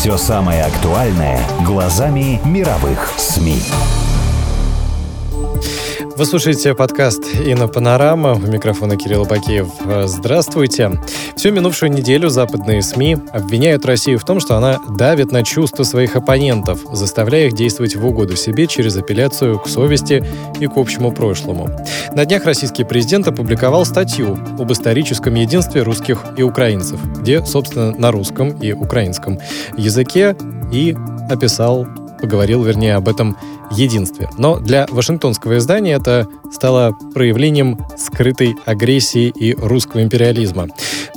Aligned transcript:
Все 0.00 0.16
самое 0.16 0.62
актуальное 0.62 1.46
глазами 1.62 2.40
мировых 2.46 3.12
СМИ. 3.18 3.58
Вы 6.16 6.24
слушаете 6.24 6.74
подкаст 6.74 7.22
«Инопанорама». 7.34 8.32
У 8.32 8.38
микрофона 8.38 8.96
Кирилл 8.96 9.26
Бакеев. 9.26 9.66
Здравствуйте. 10.06 10.98
Всю 11.40 11.52
минувшую 11.52 11.90
неделю 11.90 12.28
западные 12.28 12.82
СМИ 12.82 13.16
обвиняют 13.32 13.86
Россию 13.86 14.18
в 14.18 14.26
том, 14.26 14.40
что 14.40 14.58
она 14.58 14.78
давит 14.90 15.32
на 15.32 15.42
чувства 15.42 15.84
своих 15.84 16.14
оппонентов, 16.14 16.80
заставляя 16.92 17.46
их 17.46 17.54
действовать 17.54 17.96
в 17.96 18.06
угоду 18.06 18.36
себе 18.36 18.66
через 18.66 18.94
апелляцию 18.98 19.58
к 19.58 19.66
совести 19.66 20.22
и 20.60 20.66
к 20.66 20.76
общему 20.76 21.12
прошлому. 21.12 21.70
На 22.14 22.26
днях 22.26 22.44
российский 22.44 22.84
президент 22.84 23.26
опубликовал 23.26 23.86
статью 23.86 24.38
об 24.58 24.70
историческом 24.70 25.34
единстве 25.34 25.80
русских 25.80 26.26
и 26.36 26.42
украинцев, 26.42 27.00
где, 27.20 27.42
собственно, 27.46 27.92
на 27.92 28.10
русском 28.10 28.50
и 28.58 28.72
украинском 28.72 29.38
языке 29.78 30.36
и 30.70 30.94
описал 31.30 31.86
поговорил, 32.20 32.62
вернее, 32.62 32.94
об 32.96 33.08
этом 33.08 33.36
единстве. 33.70 34.28
Но 34.36 34.58
для 34.58 34.86
вашингтонского 34.90 35.58
издания 35.58 35.92
это 35.92 36.26
стало 36.52 36.92
проявлением 37.14 37.78
скрытой 37.96 38.56
агрессии 38.66 39.28
и 39.28 39.54
русского 39.54 40.02
империализма. 40.02 40.68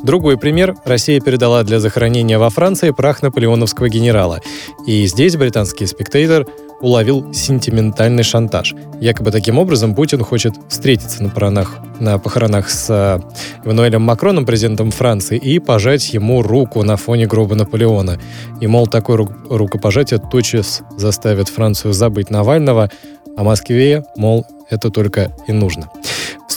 Другой 0.04 0.38
пример. 0.38 0.76
Россия 0.86 1.20
передала 1.20 1.64
для 1.64 1.80
захоронения 1.80 2.38
во 2.38 2.50
Франции 2.50 2.92
прах 2.92 3.22
наполеоновского 3.22 3.90
генерала. 3.90 4.42
И 4.86 5.06
здесь 5.08 5.36
британский 5.36 5.86
спектейтор 5.86 6.46
уловил 6.84 7.34
сентиментальный 7.34 8.24
шантаж. 8.24 8.76
Якобы 9.00 9.32
таким 9.32 9.58
образом 9.58 9.96
Путин 9.96 10.22
хочет 10.24 10.54
встретиться 10.70 11.24
на 11.24 11.30
похоронах, 11.30 11.80
на 12.00 12.20
похоронах 12.20 12.70
с 12.70 12.88
э, 12.90 13.20
Эммануэлем 13.64 14.02
Макроном, 14.02 14.46
президентом 14.46 14.92
Франции, 14.92 15.38
и 15.38 15.60
пожать 15.60 16.14
ему 16.14 16.42
руку 16.42 16.84
на 16.84 16.98
фоне 16.98 17.26
гроба 17.26 17.56
Наполеона. 17.56 18.20
И, 18.62 18.68
мол, 18.68 18.86
такое 18.88 19.18
ру- 19.18 19.58
рукопожатие 19.58 20.20
тотчас 20.20 20.82
заставит 20.98 21.48
Францию 21.48 21.94
забыть 21.94 22.30
Навального, 22.30 22.92
а 23.38 23.44
Москве, 23.44 24.04
мол, 24.18 24.46
это 24.70 24.90
только 24.90 25.32
и 25.48 25.54
нужно. 25.54 25.90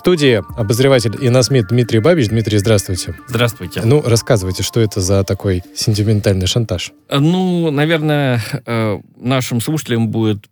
Студии 0.07 0.41
обозреватель 0.57 1.17
ИНАСМИ 1.21 1.62
Дмитрий 1.62 1.99
Бабич. 1.99 2.29
Дмитрий, 2.29 2.59
здравствуйте. 2.59 3.17
Здравствуйте. 3.27 3.83
Ну, 3.85 4.01
рассказывайте, 4.07 4.63
что 4.63 4.79
это 4.79 5.01
за 5.01 5.25
такой 5.25 5.65
сентиментальный 5.75 6.47
шантаж? 6.47 6.93
Ну, 7.11 7.73
наверное, 7.73 8.41
э, 8.67 9.01
нашим 9.17 9.61
слушателям 9.61 10.11
будет 10.11 10.47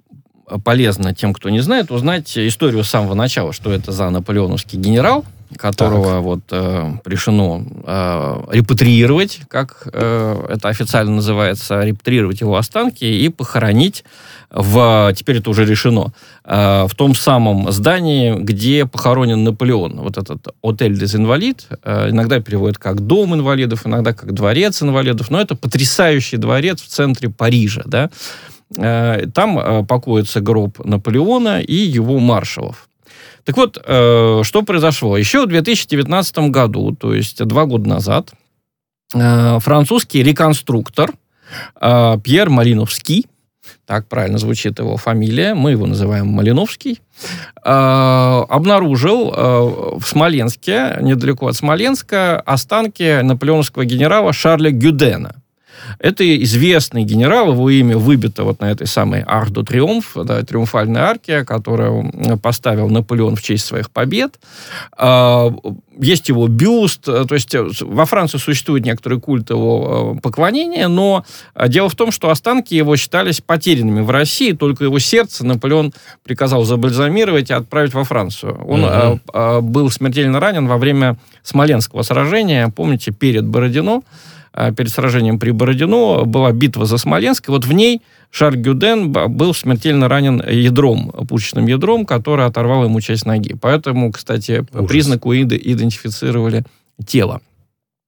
полезно 0.64 1.14
тем, 1.14 1.32
кто 1.32 1.50
не 1.50 1.60
знает, 1.60 1.92
узнать 1.92 2.36
историю 2.36 2.82
с 2.82 2.90
самого 2.90 3.14
начала, 3.14 3.52
что 3.52 3.72
это 3.72 3.92
за 3.92 4.10
наполеоновский 4.10 4.76
генерал, 4.76 5.24
которого 5.56 6.14
Так. 6.14 6.22
вот 6.22 6.40
э, 6.50 6.92
решено 7.04 7.64
э, 7.84 8.42
репатриировать, 8.50 9.40
как 9.48 9.88
э, 9.92 10.46
это 10.50 10.68
официально 10.68 11.12
называется, 11.12 11.82
репатриировать 11.82 12.40
его 12.40 12.56
останки 12.56 13.04
и 13.04 13.28
похоронить 13.28 14.04
в, 14.50 15.12
теперь 15.16 15.38
это 15.38 15.50
уже 15.50 15.64
решено, 15.64 16.12
э, 16.44 16.86
в 16.88 16.94
том 16.94 17.14
самом 17.14 17.70
здании, 17.72 18.34
где 18.34 18.86
похоронен 18.86 19.42
Наполеон. 19.44 20.00
Вот 20.00 20.16
этот 20.18 20.48
отель 20.62 20.92
des 20.92 21.16
Инвалид, 21.16 21.66
э, 21.82 22.10
иногда 22.10 22.40
переводят 22.40 22.78
как 22.78 23.00
дом 23.00 23.34
инвалидов, 23.34 23.86
иногда 23.86 24.12
как 24.12 24.32
дворец 24.32 24.82
инвалидов, 24.82 25.30
но 25.30 25.40
это 25.40 25.54
потрясающий 25.56 26.36
дворец 26.36 26.80
в 26.82 26.88
центре 26.88 27.28
Парижа, 27.30 27.82
да. 27.86 28.10
Э, 28.76 29.26
Там 29.34 29.58
э, 29.58 29.84
покоится 29.84 30.40
гроб 30.40 30.84
Наполеона 30.84 31.60
и 31.60 31.74
его 31.74 32.18
маршалов. 32.18 32.88
Так 33.44 33.56
вот, 33.56 33.78
э, 33.84 34.40
что 34.42 34.62
произошло? 34.62 35.16
Еще 35.16 35.42
в 35.42 35.46
2019 35.48 36.50
году, 36.50 36.96
то 36.98 37.14
есть 37.14 37.44
два 37.44 37.66
года 37.66 37.88
назад, 37.88 38.32
э, 39.14 39.58
французский 39.60 40.22
реконструктор 40.22 41.12
э, 41.80 42.18
Пьер 42.22 42.48
Малиновский, 42.48 43.26
так 43.86 44.08
правильно 44.08 44.38
звучит 44.38 44.78
его 44.78 44.96
фамилия, 44.96 45.54
мы 45.54 45.72
его 45.72 45.86
называем 45.86 46.28
Малиновский, 46.28 47.00
э, 47.62 47.68
обнаружил 47.68 49.32
э, 49.32 49.98
в 49.98 50.04
Смоленске, 50.04 50.96
недалеко 51.02 51.48
от 51.48 51.56
Смоленска, 51.56 52.40
останки 52.40 53.20
наполеоновского 53.20 53.84
генерала 53.84 54.32
Шарля 54.32 54.70
Гюдена. 54.70 55.43
Это 55.98 56.42
известный 56.42 57.04
генерал, 57.04 57.52
его 57.52 57.70
имя 57.70 57.96
выбито 57.96 58.44
вот 58.44 58.60
на 58.60 58.70
этой 58.70 58.86
самой 58.86 59.22
Арх 59.26 59.50
до 59.50 59.62
Триумф, 59.62 60.12
да, 60.24 60.42
триумфальной 60.42 61.00
арке, 61.00 61.44
которую 61.44 62.10
поставил 62.42 62.88
Наполеон 62.88 63.36
в 63.36 63.42
честь 63.42 63.64
своих 63.64 63.90
побед. 63.90 64.38
А, 64.96 65.52
Есть 65.98 66.28
его 66.28 66.48
бюст, 66.48 67.08
э, 67.08 67.24
то 67.24 67.34
есть 67.34 67.54
э, 67.54 67.64
во 67.80 68.04
Франции 68.04 68.38
существует 68.38 68.84
некоторый 68.84 69.20
культ 69.20 69.50
его 69.50 70.16
э, 70.16 70.20
поклонения, 70.20 70.88
но 70.88 71.24
дело 71.68 71.88
в 71.88 71.94
том, 71.94 72.10
что 72.10 72.30
останки 72.30 72.74
его 72.74 72.96
считались 72.96 73.40
потерянными 73.40 74.00
в 74.00 74.10
России, 74.10 74.52
только 74.52 74.84
его 74.84 74.98
сердце 74.98 75.46
Наполеон 75.46 75.92
приказал 76.24 76.64
забальзамировать 76.64 77.50
и 77.50 77.54
отправить 77.54 77.94
во 77.94 78.04
Францию. 78.04 78.58
Он 78.66 78.84
э, 78.84 79.60
был 79.60 79.90
смертельно 79.90 80.40
ранен 80.40 80.66
во 80.66 80.78
время 80.78 81.16
Смоленского 81.42 82.02
сражения, 82.02 82.68
помните, 82.74 83.12
перед 83.12 83.44
Бородино, 83.46 84.02
перед 84.76 84.90
сражением 84.90 85.38
при 85.38 85.50
Бородино 85.50 86.24
была 86.24 86.52
битва 86.52 86.86
за 86.86 86.98
Смоленск, 86.98 87.48
и 87.48 87.50
вот 87.50 87.64
в 87.64 87.72
ней 87.72 88.02
Шарль 88.30 88.56
Гюден 88.56 89.12
был 89.12 89.54
смертельно 89.54 90.08
ранен 90.08 90.42
ядром, 90.48 91.10
пушечным 91.28 91.66
ядром, 91.66 92.06
которое 92.06 92.46
оторвало 92.46 92.84
ему 92.84 93.00
часть 93.00 93.26
ноги. 93.26 93.54
Поэтому, 93.60 94.12
кстати, 94.12 94.66
Ужас. 94.72 94.88
признаку 94.88 95.34
идентифицировали 95.34 96.64
тело. 97.06 97.40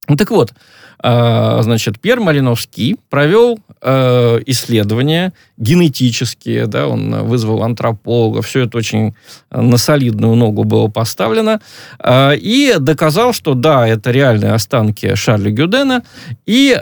Ну, 0.08 0.16
так 0.16 0.30
вот, 0.30 0.52
э, 0.52 0.54
значит, 1.02 2.00
Пьер 2.00 2.20
Малиновский 2.20 2.96
провел 3.10 3.58
э, 3.82 4.40
исследования 4.46 5.32
генетические, 5.56 6.66
да, 6.66 6.88
он 6.88 7.24
вызвал 7.24 7.62
антрополога, 7.62 8.42
все 8.42 8.64
это 8.64 8.78
очень 8.78 9.14
э, 9.50 9.60
на 9.60 9.76
солидную 9.78 10.34
ногу 10.34 10.64
было 10.64 10.88
поставлено, 10.88 11.60
э, 11.98 12.36
и 12.36 12.74
доказал, 12.78 13.32
что 13.32 13.54
да, 13.54 13.86
это 13.86 14.10
реальные 14.10 14.52
останки 14.52 15.14
Шарля 15.14 15.50
Гюдена, 15.50 16.02
и 16.46 16.76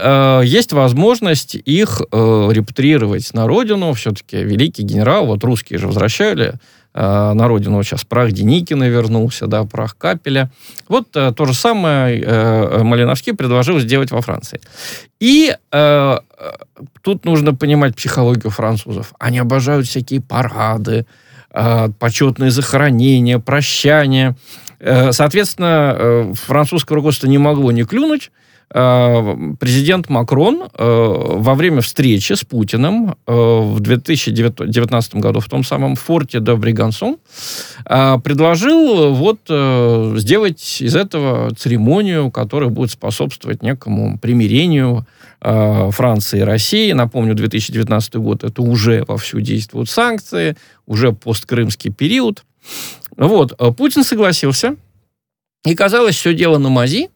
есть 0.44 0.72
возможность 0.72 1.54
их 1.54 2.00
репатриировать 2.10 3.32
на 3.34 3.46
родину, 3.46 3.92
все-таки 3.92 4.38
великий 4.38 4.82
генерал, 4.82 5.26
вот 5.26 5.44
русские 5.44 5.78
же 5.78 5.86
возвращали 5.86 6.54
на 6.94 7.48
родину, 7.48 7.82
сейчас 7.82 8.04
прах 8.04 8.30
Деникина 8.30 8.88
вернулся, 8.88 9.46
да, 9.48 9.64
прах 9.64 9.96
Капеля. 9.98 10.50
Вот 10.88 11.08
э, 11.16 11.32
то 11.32 11.44
же 11.44 11.52
самое 11.52 12.20
э, 12.20 12.82
Малиновский 12.84 13.34
предложил 13.34 13.80
сделать 13.80 14.12
во 14.12 14.20
Франции. 14.20 14.60
И 15.18 15.52
э, 15.52 15.56
э, 15.72 16.18
тут 17.02 17.24
нужно 17.24 17.52
понимать 17.52 17.96
психологию 17.96 18.50
французов. 18.50 19.12
Они 19.18 19.38
обожают 19.38 19.88
всякие 19.88 20.20
парады, 20.20 21.04
э, 21.50 21.88
почетные 21.98 22.52
захоронения, 22.52 23.40
прощания. 23.40 24.36
Э, 24.78 25.10
соответственно, 25.10 25.96
э, 25.96 26.32
французское 26.34 26.94
руководство 26.94 27.26
не 27.26 27.38
могло 27.38 27.72
не 27.72 27.82
клюнуть. 27.82 28.30
Э, 28.72 29.52
Президент 29.60 30.08
Макрон 30.08 30.64
э, 30.64 30.84
во 30.84 31.54
время 31.54 31.80
встречи 31.80 32.32
с 32.32 32.44
Путиным 32.44 33.16
э, 33.26 33.32
в 33.32 33.80
2019 33.80 35.14
году 35.16 35.40
в 35.40 35.48
том 35.48 35.64
самом 35.64 35.96
форте 35.96 36.40
де 36.40 36.54
Бригансон 36.54 37.18
предложил 37.84 39.12
вот 39.14 39.40
сделать 40.18 40.78
из 40.80 40.96
этого 40.96 41.54
церемонию, 41.54 42.30
которая 42.30 42.70
будет 42.70 42.90
способствовать 42.90 43.62
некому 43.62 44.18
примирению 44.18 45.06
Франции 45.40 46.40
и 46.40 46.42
России. 46.42 46.92
Напомню, 46.92 47.34
2019 47.34 48.14
год 48.16 48.44
это 48.44 48.62
уже 48.62 49.04
вовсю 49.06 49.40
действуют 49.40 49.90
санкции, 49.90 50.56
уже 50.86 51.12
посткрымский 51.12 51.92
период. 51.92 52.44
Вот, 53.16 53.54
Путин 53.76 54.02
согласился, 54.02 54.76
и 55.64 55.74
казалось, 55.74 56.16
все 56.16 56.34
дело 56.34 56.58
на 56.58 56.70
мази. 56.70 57.10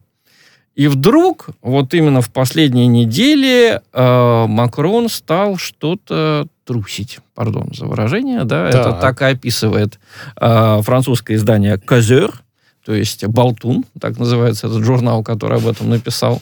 И 0.75 0.87
вдруг, 0.87 1.49
вот 1.61 1.93
именно 1.93 2.21
в 2.21 2.29
последние 2.31 2.87
недели, 2.87 3.81
э, 3.91 4.45
Макрон 4.47 5.09
стал 5.09 5.57
что-то 5.57 6.47
трусить. 6.65 7.19
Пардон 7.35 7.71
за 7.73 7.85
выражение, 7.85 8.43
да, 8.43 8.69
это 8.69 8.97
Так. 9.01 9.21
и 9.21 9.25
описывает 9.25 9.99
э, 10.39 10.81
французское 10.83 11.35
издание 11.35 11.77
«Козер», 11.79 12.43
то 12.85 12.93
есть 12.93 13.25
«Болтун», 13.25 13.85
так 13.99 14.17
называется 14.19 14.67
этот 14.67 14.83
журнал, 14.83 15.23
который 15.23 15.57
об 15.57 15.67
этом 15.67 15.89
написал. 15.89 16.41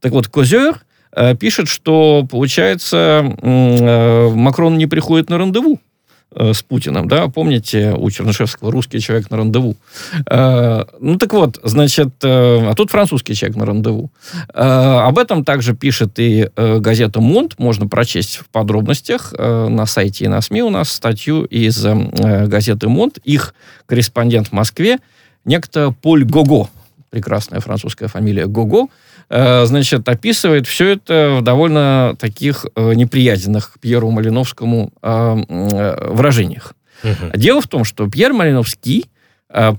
Так 0.00 0.12
вот, 0.12 0.28
«Козер» 0.28 0.84
э, 1.12 1.34
пишет, 1.36 1.68
что, 1.68 2.26
получается, 2.30 3.24
э, 3.40 4.28
Макрон 4.34 4.76
не 4.78 4.86
приходит 4.86 5.30
на 5.30 5.38
рандеву 5.38 5.80
с 6.34 6.62
Путиным, 6.62 7.08
да, 7.08 7.28
помните 7.28 7.94
у 7.96 8.10
Чернышевского 8.10 8.70
русский 8.70 9.00
человек 9.00 9.30
на 9.30 9.38
рандеву. 9.38 9.76
Э, 10.30 10.84
ну 11.00 11.16
так 11.16 11.32
вот, 11.32 11.58
значит, 11.62 12.08
э, 12.22 12.70
а 12.70 12.74
тут 12.74 12.90
французский 12.90 13.34
человек 13.34 13.56
на 13.56 13.66
рандеву. 13.66 14.10
Э, 14.52 15.04
об 15.06 15.18
этом 15.18 15.44
также 15.44 15.74
пишет 15.74 16.18
и 16.18 16.48
э, 16.54 16.78
газета 16.78 17.20
«Монт», 17.20 17.58
можно 17.58 17.88
прочесть 17.88 18.36
в 18.36 18.48
подробностях 18.50 19.34
э, 19.36 19.68
на 19.68 19.86
сайте 19.86 20.26
и 20.26 20.28
на 20.28 20.40
СМИ 20.40 20.62
у 20.62 20.70
нас 20.70 20.90
статью 20.90 21.44
из 21.44 21.84
э, 21.84 22.46
газеты 22.46 22.88
«Монт». 22.88 23.18
Их 23.24 23.54
корреспондент 23.86 24.48
в 24.48 24.52
Москве, 24.52 24.98
некто 25.44 25.94
Поль 26.02 26.24
Гого, 26.24 26.68
прекрасная 27.10 27.60
французская 27.60 28.08
фамилия 28.08 28.46
Гого, 28.46 28.88
э, 29.28 29.66
значит, 29.66 30.08
описывает 30.08 30.66
все 30.66 30.90
это 30.90 31.36
в 31.38 31.42
довольно 31.42 32.14
таких 32.18 32.66
э, 32.74 32.94
неприязненных 32.94 33.72
к 33.74 33.80
Пьеру 33.80 34.10
Малиновскому 34.10 34.92
э, 35.02 36.04
выражениях. 36.12 36.74
Угу. 37.04 37.38
Дело 37.38 37.60
в 37.60 37.68
том, 37.68 37.84
что 37.84 38.08
Пьер 38.08 38.32
Малиновский 38.32 39.06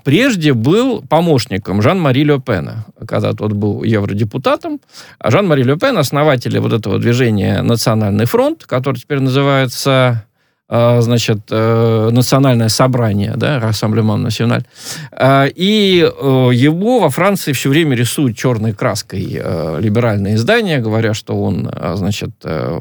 прежде 0.03 0.53
был 0.53 1.03
помощником 1.07 1.83
Жан-Мари 1.83 2.23
Ле 2.23 2.39
Пена, 2.39 2.87
когда 3.07 3.33
тот 3.33 3.51
был 3.51 3.83
евродепутатом. 3.83 4.81
А 5.19 5.29
Жан-Мари 5.29 5.61
Ле 5.61 5.77
Пен, 5.77 5.99
основатель 5.99 6.57
вот 6.59 6.73
этого 6.73 6.97
движения 6.97 7.61
«Национальный 7.61 8.25
фронт», 8.25 8.65
который 8.65 8.97
теперь 8.97 9.19
называется 9.19 10.25
значит, 10.69 11.39
э, 11.50 12.10
национальное 12.12 12.69
собрание, 12.69 13.33
да, 13.36 13.60
Рассамблеман 13.60 14.21
Националь. 14.21 14.63
А, 15.12 15.45
и 15.45 16.00
э, 16.00 16.50
его 16.54 17.00
во 17.00 17.10
Франции 17.10 17.54
все 17.54 17.69
время 17.69 17.95
рисуют 17.95 18.38
черной 18.38 18.74
краской 18.74 19.39
э, 19.42 19.80
либеральные 19.81 20.36
издания, 20.36 20.77
говоря, 20.80 21.16
что 21.16 21.42
он, 21.42 21.69
значит, 21.95 22.30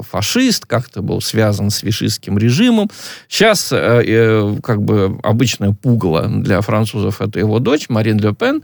фашист, 0.09 0.65
как-то 0.65 1.01
был 1.01 1.21
связан 1.21 1.71
с 1.71 1.81
вишистским 1.81 2.37
режимом. 2.37 2.89
Сейчас, 3.27 3.69
как 3.69 4.81
бы, 4.81 5.19
обычное 5.23 5.73
пугало 5.73 6.27
для 6.27 6.61
французов 6.61 7.21
это 7.21 7.39
его 7.39 7.59
дочь, 7.59 7.89
Марин 7.89 8.19
Ле 8.19 8.33
Пен, 8.33 8.61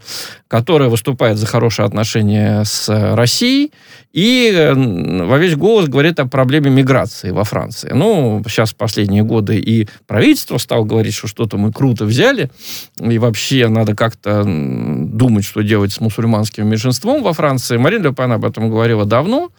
которая 0.48 0.90
выступает 0.90 1.38
за 1.38 1.48
хорошие 1.48 1.86
отношения 1.86 2.64
с 2.64 2.88
Россией 3.16 3.72
и 4.16 4.72
во 4.74 5.38
весь 5.38 5.58
голос 5.58 5.90
говорит 5.90 6.22
о 6.22 6.26
проблеме 6.26 6.72
миграции 6.72 7.32
во 7.32 7.44
Франции. 7.44 7.92
Ну, 7.94 8.42
сейчас 8.48 8.72
последние 8.72 9.15
последние 9.16 9.24
годы 9.24 9.60
и 9.60 9.88
правительство 10.08 10.58
стало 10.58 10.84
говорить, 10.84 11.14
что 11.14 11.28
что-то 11.28 11.58
мы 11.58 11.72
круто 11.72 12.06
взяли, 12.06 12.50
и 13.00 13.18
вообще 13.18 13.68
надо 13.68 13.96
как-то 13.96 14.44
думать, 14.46 15.46
что 15.46 15.62
делать 15.62 15.94
с 15.94 16.02
мусульманским 16.02 16.68
меньшинством 16.68 17.24
во 17.24 17.34
Франции. 17.34 17.78
Марин 17.78 18.04
Ле 18.04 18.14
Пен 18.14 18.32
об 18.32 18.44
этом 18.44 18.70
говорила 18.70 19.06
давно, 19.06 19.50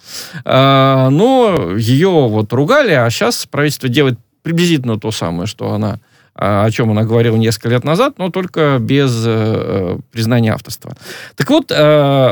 а, 0.44 1.08
но 1.11 1.76
ее 1.76 2.29
вот 2.29 2.53
ругали, 2.53 2.93
а 2.93 3.08
сейчас 3.11 3.47
правительство 3.47 3.88
делает 3.88 4.19
приблизительно 4.43 4.99
то 4.99 5.11
самое, 5.11 5.47
что 5.47 5.73
она 5.73 5.99
а, 6.38 6.67
о 6.67 6.70
чем 6.70 6.91
она 6.91 7.05
говорила 7.05 7.37
несколько 7.37 7.70
лет 7.70 7.85
назад, 7.85 8.19
но 8.19 8.31
только 8.31 8.76
без 8.79 9.11
э, 9.26 9.99
признания 10.12 10.53
авторства. 10.53 10.94
Так 11.35 11.49
вот, 11.49 11.70
э, 11.70 11.75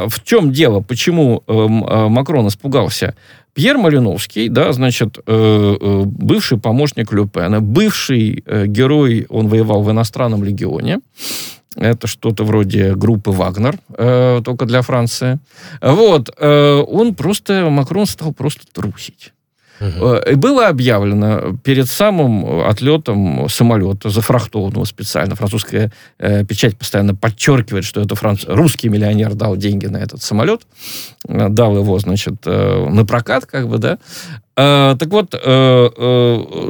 в 0.07 0.23
чем 0.25 0.53
дело, 0.53 0.81
почему 0.81 1.43
э, 1.47 1.53
э 1.53 2.09
Макрон 2.09 2.47
испугался? 2.49 3.15
Пьер 3.55 3.79
Малиновский, 3.79 4.49
да, 4.49 4.73
значит, 4.73 5.19
э, 5.19 5.23
э, 5.27 6.03
бывший 6.05 6.59
помощник 6.59 7.13
Люпена, 7.13 7.61
бывший 7.61 8.43
э, 8.45 8.67
герой, 8.67 9.27
он 9.29 9.47
воевал 9.47 9.83
в 9.83 9.91
иностранном 9.93 10.43
легионе, 10.43 10.99
это 11.77 12.09
что-то 12.09 12.45
вроде 12.45 12.95
группы 12.95 13.31
«Вагнер», 13.31 13.79
только 14.45 14.65
для 14.65 14.83
Франции. 14.83 15.41
Вот, 15.81 16.31
он 16.41 17.17
просто, 17.17 17.69
Макрон 17.69 18.07
стал 18.07 18.33
просто 18.33 18.63
трусить. 18.73 19.33
Угу. 19.89 20.37
Было 20.37 20.69
объявлено 20.69 21.57
перед 21.63 21.89
самым 21.89 22.61
отлетом 22.67 23.49
самолета, 23.49 24.11
зафрахтованного 24.11 24.85
специально, 24.85 25.35
французская 25.35 25.93
э, 26.19 26.45
печать 26.45 26.77
постоянно 26.77 27.15
подчеркивает, 27.15 27.85
что 27.85 28.01
это 28.01 28.15
франц... 28.15 28.45
русский 28.47 28.89
миллионер 28.89 29.35
дал 29.35 29.57
деньги 29.57 29.87
на 29.87 29.99
этот 29.99 30.23
самолет, 30.23 30.63
э, 31.27 31.49
дал 31.49 31.77
его, 31.77 31.99
значит, 31.99 32.35
э, 32.47 32.89
на 32.89 33.05
прокат, 33.05 33.47
как 33.47 33.69
бы, 33.69 33.79
да. 33.79 33.99
Э, 34.57 34.95
так 34.97 35.09
вот, 35.09 35.33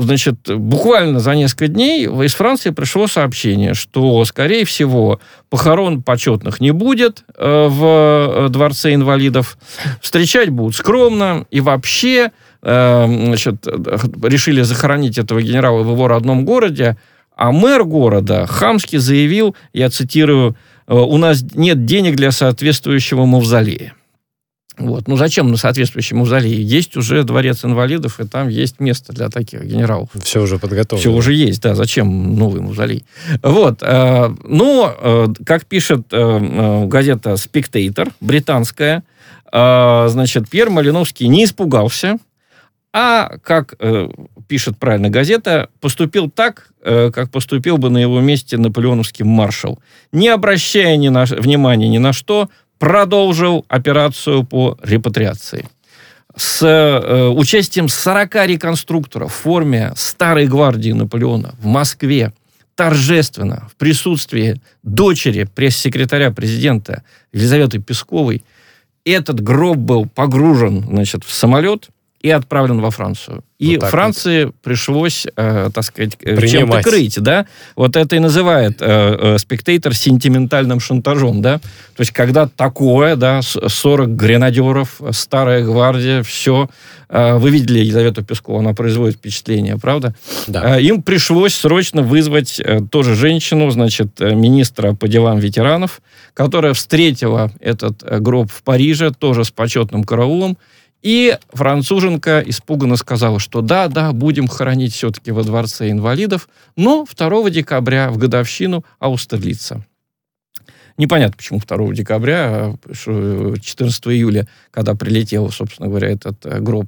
значит, 0.03 0.37
буквально 0.57 1.21
за 1.21 1.35
несколько 1.35 1.69
дней 1.69 2.07
из 2.07 2.35
Франции 2.35 2.71
пришло 2.71 3.07
сообщение, 3.07 3.75
что, 3.75 4.25
скорее 4.25 4.65
всего, 4.65 5.21
похорон 5.51 6.03
почетных 6.03 6.61
не 6.61 6.71
будет 6.71 7.25
в 7.37 8.49
Дворце 8.49 8.95
инвалидов, 8.95 9.59
встречать 10.01 10.49
будут 10.49 10.77
скромно, 10.77 11.47
и 11.51 11.61
вообще 11.61 12.33
значит, 12.65 13.67
решили 13.67 14.63
захоронить 14.63 15.19
этого 15.19 15.43
генерала 15.43 15.83
в 15.83 15.91
его 15.91 16.09
родном 16.09 16.45
городе, 16.45 16.97
а 17.37 17.53
мэр 17.53 17.85
города 17.85 18.47
хамски 18.47 18.97
заявил, 18.97 19.57
я 19.73 19.91
цитирую, 19.91 20.57
«Э, 20.87 20.95
у 20.95 21.17
нас 21.17 21.43
нет 21.55 21.85
денег 21.85 22.17
для 22.17 22.31
соответствующего 22.31 23.25
мавзолея. 23.25 23.95
Вот. 24.77 25.07
Ну, 25.07 25.17
зачем 25.17 25.51
на 25.51 25.57
соответствующем 25.57 26.19
мавзолее? 26.19 26.61
Есть 26.61 26.97
уже 26.97 27.23
дворец 27.23 27.65
инвалидов, 27.65 28.19
и 28.19 28.27
там 28.27 28.49
есть 28.49 28.81
место 28.81 29.13
для 29.13 29.29
таких 29.29 29.65
генералов. 29.65 30.09
Все 30.21 30.43
уже 30.43 30.59
подготовлено. 30.59 31.01
Все 31.01 31.13
уже 31.13 31.33
есть, 31.33 31.63
да. 31.63 31.77
Зачем 31.77 32.37
новый 32.37 32.61
мавзолей? 32.61 33.05
Вот. 33.43 33.83
Э, 33.83 34.35
но, 34.43 34.95
э, 34.99 35.27
как 35.47 35.67
пишет 35.67 36.09
газета 36.11 37.37
«Спектейтор», 37.37 38.11
британская, 38.21 39.05
значит, 39.53 40.49
Пьер 40.51 40.71
Малиновский 40.71 41.29
не 41.29 41.45
испугался, 41.45 42.19
а, 42.97 43.39
как 43.43 43.75
э, 43.81 44.09
пишет 44.47 44.79
правильно 44.79 45.11
газета, 45.11 45.69
поступил 45.81 46.31
так, 46.31 46.69
э, 46.81 47.11
как 47.13 47.33
поступил 47.33 47.77
бы 47.77 47.91
на 47.91 47.99
его 47.99 48.21
месте 48.21 48.57
наполеоновский 48.57 49.25
маршал. 49.25 49.81
Не 50.13 50.29
обращая 50.29 50.97
ни 50.97 51.09
на, 51.09 51.25
внимания 51.25 51.89
ни 51.89 51.99
на 51.99 52.13
что, 52.13 52.49
продолжил 52.79 53.65
операцию 53.67 54.45
по 54.45 54.79
репатриации. 54.81 55.69
С 56.37 56.63
э, 56.65 57.29
участием 57.31 57.89
40 57.89 58.47
реконструкторов 58.47 59.33
в 59.33 59.37
форме 59.43 59.93
старой 59.97 60.47
гвардии 60.47 60.93
Наполеона 60.93 61.57
в 61.61 61.67
Москве 61.67 62.33
торжественно 62.77 63.69
в 63.73 63.77
присутствии 63.77 64.61
дочери 64.85 65.49
пресс-секретаря 65.53 66.31
президента 66.31 67.03
Елизаветы 67.33 67.81
Песковой 67.81 68.45
этот 69.05 69.41
гроб 69.41 69.79
был 69.79 70.07
погружен 70.07 70.85
значит, 70.85 71.25
в 71.25 71.33
самолет, 71.33 71.89
и 72.25 72.31
отправлен 72.31 72.81
во 72.81 72.91
Францию. 72.91 73.45
И 73.59 73.77
вот 73.77 73.91
Франции 73.91 74.45
вот. 74.45 74.55
пришлось, 74.63 75.27
э, 75.37 75.69
так 75.75 75.85
сказать, 75.85 76.17
э, 76.23 76.47
чем-то 76.47 76.83
крыть, 76.83 77.21
да. 77.21 77.45
Вот 77.77 77.97
это 77.97 78.17
и 78.17 78.19
называет 78.19 78.79
э, 78.81 79.35
э, 79.35 79.39
спектатор 79.39 79.95
сентиментальным 79.95 80.81
шантажом, 80.81 81.43
да. 81.43 81.59
То 81.59 82.01
есть, 82.01 82.13
когда 82.13 82.49
такое, 82.49 83.17
да, 83.17 83.43
40 83.43 84.17
гренадеров, 84.17 85.03
старая 85.11 85.63
гвардия, 85.63 86.23
все. 86.23 86.71
Э, 87.11 87.37
вы 87.37 87.51
видели 87.51 87.81
Елизавету 87.81 88.25
Пескову, 88.25 88.59
она 88.59 88.73
производит 88.73 89.17
впечатление, 89.17 89.77
правда? 89.77 90.15
Да. 90.47 90.79
Э, 90.79 90.83
им 90.83 91.03
пришлось 91.03 91.55
срочно 91.55 92.01
вызвать 92.01 92.59
э, 92.59 92.81
тоже 92.91 93.15
женщину, 93.17 93.71
значит, 93.71 94.19
э, 94.23 94.35
министра 94.35 94.95
по 94.95 95.09
делам 95.09 95.41
ветеранов, 95.41 96.01
которая 96.33 96.73
встретила 96.73 97.53
этот 97.61 98.03
э, 98.03 98.19
гроб 98.19 98.51
в 98.51 98.63
Париже, 98.63 99.11
тоже 99.11 99.45
с 99.45 99.51
почетным 99.51 100.05
караулом, 100.05 100.57
и 101.05 101.37
француженка 101.53 102.43
испуганно 102.45 102.97
сказала, 102.97 103.39
что 103.39 103.61
да, 103.61 103.89
да, 103.89 104.13
будем 104.13 104.49
хоронить 104.49 104.95
все-таки 104.95 105.31
во 105.31 105.45
дворце 105.45 105.91
инвалидов, 105.91 106.49
но 106.77 107.05
2 107.05 107.51
декабря 107.51 108.11
в 108.11 108.17
годовщину 108.17 108.85
Аустерлица. 108.99 109.85
Непонятно, 110.97 111.37
почему 111.37 111.61
2 111.61 111.93
декабря, 111.93 112.77
14 112.93 114.07
а 114.07 114.13
июля, 114.13 114.47
когда 114.71 114.95
прилетел, 114.95 115.51
собственно 115.51 115.89
говоря, 115.89 116.09
этот 116.09 116.47
э, 116.47 116.61
гроб, 116.61 116.87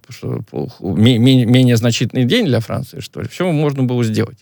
менее 0.80 1.76
значительный 1.76 2.24
день 2.24 2.46
для 2.46 2.60
Франции, 2.60 3.00
что 3.00 3.20
ли. 3.20 3.28
Все 3.28 3.50
можно 3.50 3.82
было 3.82 4.04
сделать. 4.04 4.38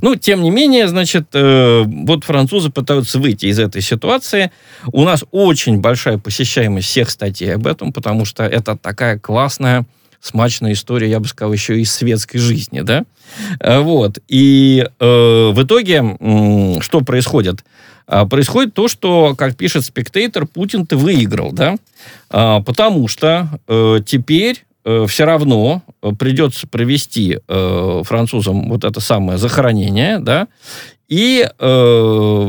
Ну, 0.00 0.14
тем 0.14 0.42
не 0.42 0.50
менее, 0.50 0.88
значит, 0.88 1.28
э, 1.34 1.82
вот 1.86 2.24
французы 2.24 2.70
пытаются 2.70 3.18
выйти 3.18 3.46
из 3.46 3.58
этой 3.58 3.82
ситуации. 3.82 4.50
У 4.86 5.04
нас 5.04 5.24
очень 5.30 5.80
большая 5.80 6.16
посещаемость 6.16 6.88
всех 6.88 7.10
статей 7.10 7.54
об 7.54 7.66
этом, 7.66 7.92
потому 7.92 8.24
что 8.24 8.44
это 8.44 8.78
такая 8.78 9.18
классная 9.18 9.84
смачная 10.22 10.72
история, 10.72 11.10
я 11.10 11.20
бы 11.20 11.26
сказал, 11.26 11.52
еще 11.52 11.78
из 11.78 11.92
светской 11.92 12.38
жизни, 12.38 12.80
да, 12.80 13.04
э, 13.60 13.80
вот, 13.80 14.20
и 14.28 14.86
э, 14.98 15.04
в 15.52 15.62
итоге 15.62 16.16
э, 16.18 16.80
что 16.80 17.00
происходит? 17.02 17.64
А, 18.06 18.26
происходит 18.26 18.74
то, 18.74 18.88
что, 18.88 19.34
как 19.36 19.56
пишет 19.56 19.84
спектатор, 19.84 20.46
Путин-то 20.46 20.96
выиграл, 20.96 21.52
да, 21.52 21.76
а, 22.30 22.60
потому 22.60 23.08
что 23.08 23.48
э, 23.68 23.98
теперь 24.04 24.64
э, 24.84 25.06
все 25.08 25.24
равно 25.24 25.82
придется 26.18 26.66
провести 26.66 27.38
э, 27.46 28.02
французам 28.04 28.68
вот 28.68 28.84
это 28.84 29.00
самое 29.00 29.38
захоронение, 29.38 30.18
да, 30.18 30.48
и 31.08 31.46
э, 31.46 31.66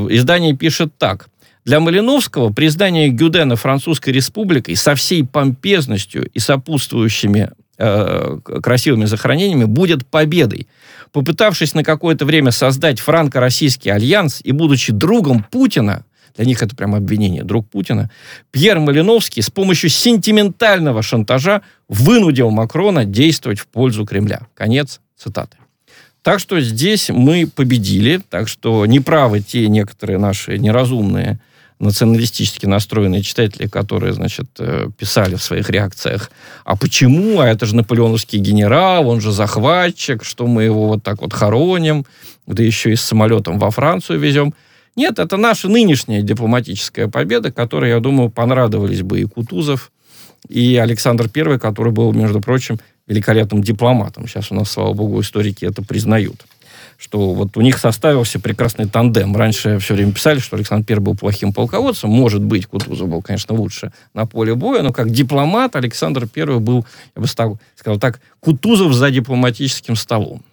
издание 0.09 0.55
пишет 0.55 0.93
так. 0.97 1.27
Для 1.65 1.79
Малиновского 1.79 2.51
признание 2.51 3.07
Гюдена 3.07 3.55
Французской 3.55 4.09
Республикой 4.09 4.75
со 4.75 4.95
всей 4.95 5.23
помпезностью 5.23 6.29
и 6.33 6.39
сопутствующими 6.39 7.51
э, 7.83 8.39
красивыми 8.61 9.05
захоронениями, 9.05 9.65
будет 9.65 10.07
победой. 10.07 10.67
Попытавшись 11.11 11.73
на 11.73 11.83
какое-то 11.83 12.25
время 12.25 12.51
создать 12.51 12.99
франко-российский 12.99 13.89
альянс 13.89 14.41
и 14.43 14.51
будучи 14.51 14.91
другом 14.91 15.45
Путина, 15.51 16.05
для 16.35 16.45
них 16.45 16.63
это 16.63 16.75
прям 16.75 16.95
обвинение, 16.95 17.43
друг 17.43 17.69
Путина, 17.69 18.09
Пьер 18.51 18.79
Малиновский 18.79 19.43
с 19.43 19.49
помощью 19.49 19.89
сентиментального 19.89 21.03
шантажа 21.03 21.61
вынудил 21.87 22.49
Макрона 22.49 23.05
действовать 23.05 23.59
в 23.59 23.67
пользу 23.67 24.05
Кремля. 24.05 24.47
Конец 24.55 24.99
цитаты. 25.17 25.57
Так 26.23 26.39
что 26.39 26.59
здесь 26.61 27.09
мы 27.09 27.47
победили, 27.47 28.21
так 28.29 28.47
что 28.47 28.85
неправы 28.85 29.41
те 29.41 29.67
некоторые 29.67 30.17
наши 30.17 30.57
неразумные 30.57 31.39
националистически 31.83 32.65
настроенные 32.65 33.21
читатели, 33.21 33.67
которые, 33.67 34.13
значит, 34.13 34.47
э, 34.59 34.89
писали 34.97 35.35
в 35.35 35.43
своих 35.43 35.69
реакциях, 35.69 36.31
а 36.65 36.75
почему, 36.75 37.39
а 37.39 37.47
это 37.47 37.65
же 37.65 37.75
наполеоновский 37.75 38.39
генерал, 38.39 39.07
он 39.07 39.21
же 39.21 39.31
захватчик, 39.31 40.23
что 40.23 40.47
мы 40.47 40.63
его 40.63 40.87
вот 40.87 41.03
так 41.03 41.21
вот 41.21 41.33
хороним, 41.33 42.05
да 42.47 42.63
еще 42.63 42.91
и 42.91 42.95
с 42.95 43.01
самолетом 43.01 43.59
во 43.59 43.69
Францию 43.71 44.19
везем. 44.19 44.53
Нет, 44.95 45.19
это 45.19 45.37
наша 45.37 45.69
нынешняя 45.69 46.21
дипломатическая 46.21 47.07
победа, 47.07 47.51
которой, 47.51 47.89
я 47.89 47.99
думаю, 47.99 48.29
понравились 48.29 49.01
бы 49.01 49.21
и 49.21 49.25
Кутузов, 49.25 49.91
и 50.47 50.77
Александр 50.77 51.29
I, 51.33 51.59
который 51.59 51.91
был, 51.91 52.13
между 52.13 52.41
прочим, 52.41 52.79
великолепным 53.07 53.63
дипломатом. 53.63 54.27
Сейчас 54.27 54.51
у 54.51 54.55
нас, 54.55 54.71
слава 54.71 54.93
богу, 54.93 55.21
историки 55.21 55.65
это 55.65 55.81
признают 55.81 56.45
что 57.03 57.33
вот 57.33 57.57
у 57.57 57.61
них 57.61 57.79
составился 57.79 58.39
прекрасный 58.39 58.87
тандем. 58.87 59.35
Раньше 59.35 59.77
все 59.79 59.93
время 59.93 60.13
писали, 60.13 60.39
что 60.39 60.55
Александр 60.55 60.93
I 60.93 60.99
был 60.99 61.15
плохим 61.15 61.51
полководцем. 61.51 62.09
Может 62.09 62.41
быть, 62.41 62.65
Кутузов 62.65 63.09
был, 63.09 63.21
конечно, 63.21 63.53
лучше 63.53 63.91
на 64.13 64.25
поле 64.25 64.55
боя, 64.55 64.83
но 64.83 64.93
как 64.93 65.09
дипломат 65.09 65.75
Александр 65.75 66.29
I 66.33 66.59
был, 66.59 66.85
я 67.13 67.21
бы 67.21 67.27
сказал 67.27 67.59
так, 67.99 68.21
Кутузов 68.39 68.93
за 68.93 69.11
дипломатическим 69.11 69.97
столом. 69.97 70.43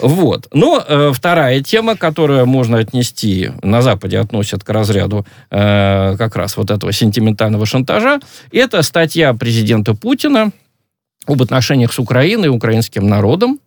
Вот. 0.00 0.46
Но 0.52 0.84
э, 0.86 1.10
вторая 1.12 1.60
тема, 1.60 1.96
которую 1.96 2.46
можно 2.46 2.78
отнести, 2.78 3.50
на 3.64 3.82
Западе 3.82 4.20
относят 4.20 4.62
к 4.62 4.70
разряду 4.70 5.26
э, 5.50 6.16
как 6.16 6.36
раз 6.36 6.56
вот 6.56 6.70
этого 6.70 6.92
сентиментального 6.92 7.66
шантажа, 7.66 8.20
это 8.52 8.82
статья 8.82 9.34
президента 9.34 9.94
Путина 9.94 10.52
об 11.26 11.42
отношениях 11.42 11.92
с 11.92 11.98
Украиной 11.98 12.46
и 12.46 12.50
украинским 12.50 13.08
народом. 13.08 13.58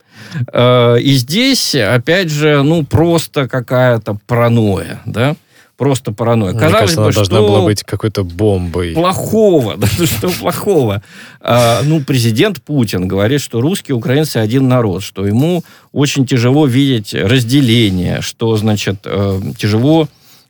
Э, 0.51 0.97
и 0.99 1.13
здесь, 1.13 1.75
опять 1.75 2.29
же, 2.29 2.61
ну, 2.63 2.85
просто 2.85 3.47
какая-то 3.47 4.17
паранойя, 4.27 5.01
да, 5.05 5.35
просто 5.77 6.11
паранойя. 6.11 6.51
Мне 6.51 6.59
Казалось 6.59 6.79
кажется, 6.79 6.97
бы, 6.97 7.03
она 7.03 7.11
что 7.11 7.19
должна 7.31 7.47
была 7.47 7.61
быть 7.61 7.83
какой-то 7.83 8.23
бомбой. 8.23 8.93
Плохого, 8.93 9.75
да, 9.77 9.88
ну, 9.97 10.05
что 10.05 10.29
плохого. 10.29 11.01
А, 11.41 11.81
ну, 11.83 12.01
президент 12.01 12.61
Путин 12.61 13.07
говорит, 13.07 13.41
что 13.41 13.61
русские 13.61 13.95
и 13.95 13.97
украинцы 13.97 14.38
один 14.38 14.67
народ, 14.67 15.03
что 15.03 15.25
ему 15.25 15.63
очень 15.91 16.27
тяжело 16.27 16.67
видеть 16.67 17.13
разделение, 17.13 18.21
что, 18.21 18.57
значит, 18.57 18.99
э, 19.05 19.41
тяжело 19.57 20.07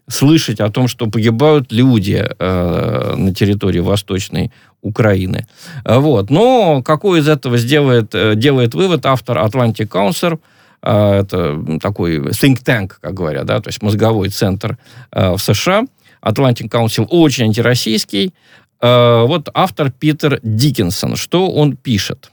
слышать 0.09 0.59
о 0.59 0.69
том, 0.69 0.87
что 0.87 1.07
погибают 1.07 1.71
люди 1.71 2.25
э, 2.27 3.13
на 3.15 3.33
территории 3.33 3.79
Восточной 3.79 4.51
Украины. 4.81 5.47
Вот. 5.85 6.29
Но 6.29 6.81
какой 6.83 7.19
из 7.19 7.27
этого 7.27 7.57
сделает, 7.57 8.15
э, 8.15 8.35
делает 8.35 8.73
вывод 8.73 9.05
автор 9.05 9.37
Atlantic 9.37 9.87
Council, 9.87 10.39
э, 10.81 11.19
это 11.19 11.79
такой 11.81 12.17
think 12.17 12.63
tank, 12.63 12.93
как 13.01 13.13
говорят, 13.13 13.45
да, 13.45 13.59
то 13.59 13.69
есть 13.69 13.81
мозговой 13.81 14.29
центр 14.29 14.77
э, 15.11 15.31
в 15.31 15.39
США. 15.39 15.85
Atlantic 16.21 16.69
Council 16.69 17.05
очень 17.09 17.45
антироссийский. 17.45 18.33
Э, 18.81 19.25
вот 19.27 19.49
автор 19.53 19.91
Питер 19.91 20.39
Диккенсон, 20.43 21.15
что 21.15 21.49
он 21.49 21.75
пишет? 21.75 22.31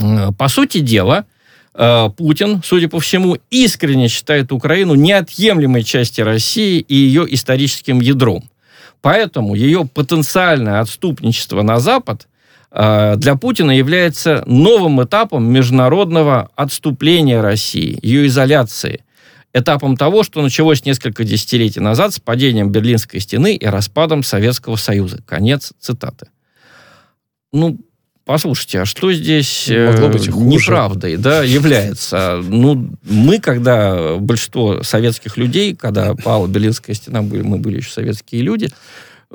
Э, 0.00 0.30
по 0.36 0.48
сути 0.48 0.78
дела, 0.78 1.18
Э, 1.18 1.24
Путин, 1.72 2.60
судя 2.64 2.88
по 2.88 2.98
всему, 2.98 3.36
искренне 3.50 4.08
считает 4.08 4.50
Украину 4.50 4.94
неотъемлемой 4.94 5.84
частью 5.84 6.24
России 6.24 6.80
и 6.80 6.94
ее 6.94 7.26
историческим 7.32 8.00
ядром. 8.00 8.48
Поэтому 9.00 9.54
ее 9.54 9.86
потенциальное 9.86 10.80
отступничество 10.80 11.62
на 11.62 11.78
Запад 11.78 12.26
э, 12.70 13.14
для 13.16 13.36
Путина 13.36 13.70
является 13.70 14.42
новым 14.46 15.02
этапом 15.02 15.44
международного 15.44 16.50
отступления 16.56 17.40
России, 17.40 17.98
ее 18.02 18.26
изоляции, 18.26 19.04
этапом 19.52 19.96
того, 19.96 20.24
что 20.24 20.42
началось 20.42 20.84
несколько 20.84 21.24
десятилетий 21.24 21.80
назад 21.80 22.12
с 22.12 22.20
падением 22.20 22.70
Берлинской 22.70 23.20
стены 23.20 23.54
и 23.54 23.66
распадом 23.66 24.22
Советского 24.22 24.76
Союза. 24.76 25.22
Конец 25.24 25.72
цитаты. 25.78 26.28
Ну, 27.52 27.78
Послушайте, 28.28 28.82
а 28.82 28.84
что 28.84 29.10
здесь 29.10 29.70
Могло 29.70 30.10
быть 30.10 30.28
хуже. 30.28 30.44
неправдой 30.44 31.16
да, 31.16 31.42
является? 31.42 32.42
Ну, 32.46 32.90
мы, 33.04 33.40
когда 33.40 34.16
большинство 34.18 34.82
советских 34.82 35.38
людей, 35.38 35.74
когда 35.74 36.14
пала 36.14 36.46
Берлинская 36.46 36.94
стена, 36.94 37.22
были, 37.22 37.40
мы 37.40 37.56
были 37.56 37.78
еще 37.78 37.90
советские 37.90 38.42
люди, 38.42 38.68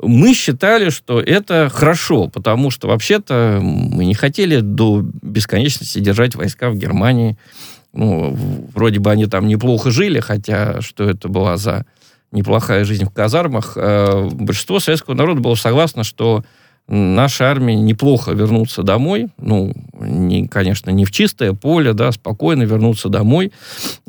мы 0.00 0.32
считали, 0.32 0.90
что 0.90 1.20
это 1.20 1.68
хорошо, 1.74 2.28
потому 2.28 2.70
что 2.70 2.86
вообще-то 2.86 3.58
мы 3.60 4.04
не 4.04 4.14
хотели 4.14 4.60
до 4.60 5.04
бесконечности 5.22 5.98
держать 5.98 6.36
войска 6.36 6.70
в 6.70 6.76
Германии. 6.76 7.36
Ну, 7.92 8.38
вроде 8.76 9.00
бы 9.00 9.10
они 9.10 9.26
там 9.26 9.48
неплохо 9.48 9.90
жили, 9.90 10.20
хотя 10.20 10.80
что 10.82 11.10
это 11.10 11.26
была 11.28 11.56
за 11.56 11.84
неплохая 12.30 12.84
жизнь 12.84 13.06
в 13.06 13.10
казармах. 13.10 13.72
Э, 13.74 14.28
большинство 14.30 14.78
советского 14.78 15.14
народа 15.14 15.40
было 15.40 15.56
согласно, 15.56 16.04
что 16.04 16.44
нашей 16.86 17.46
армии 17.46 17.74
неплохо 17.74 18.32
вернуться 18.32 18.82
домой, 18.82 19.28
ну, 19.38 19.72
не, 19.98 20.46
конечно, 20.46 20.90
не 20.90 21.04
в 21.04 21.10
чистое 21.10 21.52
поле, 21.52 21.94
да, 21.94 22.12
спокойно 22.12 22.64
вернуться 22.64 23.08
домой, 23.08 23.52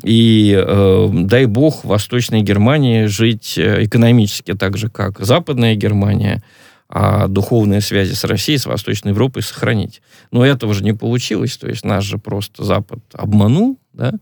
и, 0.02 0.54
э, 0.56 1.08
дай 1.12 1.46
бог, 1.46 1.84
Восточной 1.84 2.42
Германии 2.42 3.06
жить 3.06 3.56
э, 3.56 3.84
экономически 3.84 4.54
так 4.54 4.76
же, 4.76 4.90
как 4.90 5.18
Западная 5.20 5.74
Германия, 5.74 6.42
а 6.88 7.26
духовные 7.28 7.80
связи 7.80 8.12
с 8.12 8.24
Россией, 8.24 8.58
с 8.58 8.66
Восточной 8.66 9.10
Европой 9.10 9.42
сохранить. 9.42 10.02
Но 10.30 10.44
этого 10.44 10.72
же 10.72 10.84
не 10.84 10.92
получилось, 10.92 11.56
то 11.56 11.68
есть 11.68 11.84
нас 11.84 12.04
же 12.04 12.18
просто 12.18 12.62
Запад 12.62 13.00
обманул, 13.12 13.78
да? 13.96 14.12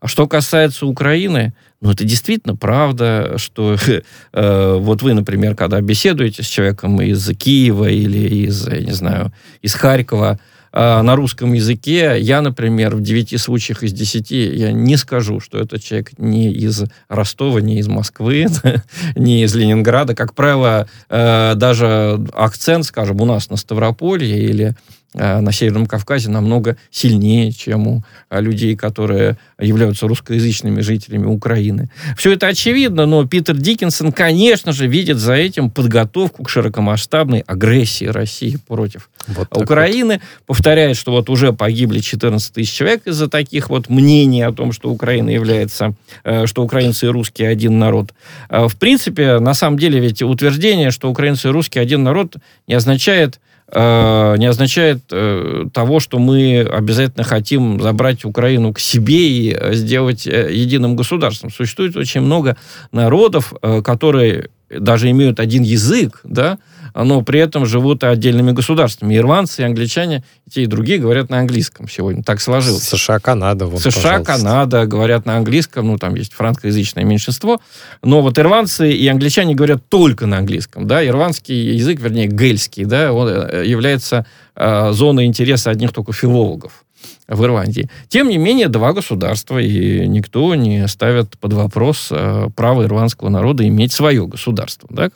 А 0.00 0.08
что 0.08 0.26
касается 0.26 0.86
Украины, 0.86 1.52
ну, 1.80 1.92
это 1.92 2.04
действительно 2.04 2.56
правда, 2.56 3.34
что 3.36 3.76
э, 4.32 4.76
вот 4.78 5.02
вы, 5.02 5.14
например, 5.14 5.54
когда 5.54 5.80
беседуете 5.80 6.42
с 6.42 6.46
человеком 6.46 7.00
из 7.00 7.28
Киева 7.36 7.88
или 7.88 8.46
из, 8.46 8.66
я 8.66 8.80
не 8.80 8.92
знаю, 8.92 9.32
из 9.62 9.74
Харькова, 9.74 10.40
э, 10.72 11.02
на 11.02 11.14
русском 11.14 11.52
языке, 11.52 12.16
я, 12.18 12.40
например, 12.40 12.96
в 12.96 13.02
девяти 13.02 13.36
случаях 13.36 13.82
из 13.82 13.92
десяти 13.92 14.48
я 14.56 14.72
не 14.72 14.96
скажу, 14.96 15.40
что 15.40 15.58
этот 15.58 15.82
человек 15.82 16.18
не 16.18 16.50
из 16.52 16.84
Ростова, 17.08 17.60
не 17.60 17.78
из 17.78 17.86
Москвы, 17.86 18.46
не 19.14 19.44
из 19.44 19.54
Ленинграда. 19.54 20.14
Как 20.14 20.34
правило, 20.34 20.88
э, 21.08 21.52
даже 21.54 22.18
акцент, 22.32 22.86
скажем, 22.86 23.20
у 23.20 23.24
нас 23.24 23.50
на 23.50 23.56
Ставрополье 23.56 24.36
или 24.42 24.74
на 25.14 25.52
Северном 25.52 25.86
Кавказе 25.86 26.28
намного 26.28 26.76
сильнее, 26.90 27.50
чем 27.50 27.86
у 27.88 28.02
э, 28.28 28.42
людей, 28.42 28.76
которые 28.76 29.38
являются 29.58 30.06
русскоязычными 30.06 30.82
жителями 30.82 31.24
Украины. 31.24 31.88
Все 32.16 32.32
это 32.32 32.46
очевидно, 32.46 33.06
но 33.06 33.26
Питер 33.26 33.56
Диккенсон, 33.56 34.12
конечно 34.12 34.72
же, 34.72 34.86
видит 34.86 35.16
за 35.16 35.32
этим 35.32 35.70
подготовку 35.70 36.44
к 36.44 36.50
широкомасштабной 36.50 37.40
агрессии 37.40 38.04
России 38.04 38.58
против 38.68 39.08
вот 39.26 39.48
Украины. 39.56 40.14
Вот. 40.14 40.58
Повторяет, 40.58 40.96
что 40.98 41.12
вот 41.12 41.30
уже 41.30 41.54
погибли 41.54 42.00
14 42.00 42.52
тысяч 42.52 42.72
человек 42.72 43.06
из-за 43.06 43.28
таких 43.28 43.70
вот 43.70 43.88
мнений 43.88 44.42
о 44.42 44.52
том, 44.52 44.72
что 44.72 44.90
Украина 44.90 45.30
является, 45.30 45.94
э, 46.24 46.46
что 46.46 46.62
украинцы 46.62 47.06
и 47.06 47.08
русские 47.08 47.48
один 47.48 47.78
народ. 47.78 48.12
В 48.50 48.76
принципе, 48.78 49.38
на 49.38 49.54
самом 49.54 49.78
деле 49.78 50.00
ведь 50.00 50.20
утверждение, 50.20 50.90
что 50.90 51.10
украинцы 51.10 51.48
и 51.48 51.50
русские 51.50 51.80
один 51.80 52.02
народ 52.02 52.36
не 52.66 52.74
означает 52.74 53.40
Э, 53.70 54.36
не 54.38 54.46
означает 54.46 55.00
э, 55.10 55.66
того, 55.74 56.00
что 56.00 56.18
мы 56.18 56.60
обязательно 56.60 57.24
хотим 57.24 57.80
забрать 57.82 58.24
Украину 58.24 58.72
к 58.72 58.78
себе 58.78 59.28
и 59.28 59.52
э, 59.54 59.74
сделать 59.74 60.24
единым 60.24 60.96
государством. 60.96 61.50
Существует 61.50 61.94
очень 61.96 62.22
много 62.22 62.56
народов, 62.92 63.52
которые 63.84 64.48
даже 64.70 65.10
имеют 65.10 65.40
один 65.40 65.62
язык, 65.62 66.20
да, 66.24 66.58
но 66.94 67.22
при 67.22 67.40
этом 67.40 67.66
живут 67.66 68.04
отдельными 68.04 68.52
государствами. 68.52 69.16
Ирландцы 69.16 69.62
и 69.62 69.64
англичане, 69.64 70.24
и 70.46 70.50
те 70.50 70.62
и 70.62 70.66
другие 70.66 70.98
говорят 70.98 71.30
на 71.30 71.38
английском 71.38 71.88
сегодня. 71.88 72.22
Так 72.22 72.40
сложилось. 72.40 72.82
США, 72.82 73.18
Канада. 73.18 73.66
Вот, 73.66 73.80
США, 73.80 74.18
пожалуйста. 74.18 74.32
Канада 74.32 74.86
говорят 74.86 75.26
на 75.26 75.36
английском, 75.36 75.86
ну, 75.86 75.98
там 75.98 76.14
есть 76.14 76.32
франкоязычное 76.32 77.04
меньшинство, 77.04 77.60
но 78.02 78.20
вот 78.20 78.38
ирландцы 78.38 78.90
и 78.90 79.06
англичане 79.08 79.54
говорят 79.54 79.88
только 79.88 80.26
на 80.26 80.38
английском, 80.38 80.86
да, 80.86 81.06
ирландский 81.06 81.74
язык, 81.76 82.00
вернее, 82.00 82.26
гельский, 82.26 82.84
да, 82.84 83.12
он 83.12 83.28
э, 83.28 83.64
является 83.66 84.26
э, 84.56 84.92
зоной 84.92 85.26
интереса 85.26 85.70
одних 85.70 85.92
только 85.92 86.12
филологов. 86.12 86.84
В 87.28 87.44
Ирландии. 87.44 87.88
Тем 88.08 88.28
не 88.28 88.38
менее, 88.38 88.68
два 88.68 88.92
государства, 88.92 89.58
и 89.58 90.06
никто 90.06 90.54
не 90.54 90.88
ставит 90.88 91.38
под 91.38 91.52
вопрос 91.52 92.08
э, 92.10 92.48
право 92.56 92.84
ирландского 92.84 93.28
народа 93.28 93.66
иметь 93.66 93.92
свое 93.92 94.26
государство. 94.26 94.88
Так? 94.94 95.12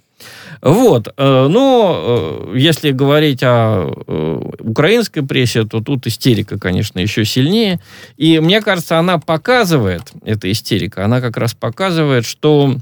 Вот. 0.61 1.09
э, 1.17 1.47
Но 1.49 2.49
э, 2.53 2.59
если 2.59 2.93
говорить 2.93 3.43
о 3.43 3.91
э, 4.07 4.51
украинской 4.61 5.23
прессе, 5.23 5.65
то 5.65 5.81
тут 5.81 6.07
истерика, 6.07 6.59
конечно, 6.59 6.99
еще 7.01 7.25
сильнее. 7.25 7.81
И 8.17 8.39
мне 8.41 8.61
кажется, 8.61 8.99
она 8.99 9.19
показывает, 9.19 10.13
эта 10.25 10.51
истерика, 10.51 11.05
она 11.05 11.21
как 11.21 11.37
раз 11.37 11.55
показывает, 11.55 12.25
что 12.25 12.77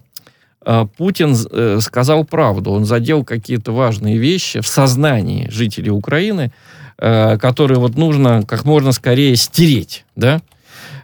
Путин 0.99 1.35
сказал 1.80 2.25
правду. 2.25 2.73
Он 2.73 2.85
задел 2.85 3.25
какие-то 3.25 3.73
важные 3.73 4.19
вещи 4.19 4.61
в 4.61 4.66
сознании 4.66 5.49
жителей 5.50 5.90
Украины, 5.90 6.52
э, 7.00 7.38
которые 7.38 7.78
вот 7.78 7.97
нужно 7.97 8.42
как 8.47 8.64
можно 8.64 8.92
скорее 8.92 9.35
стереть, 9.37 10.04
да? 10.14 10.40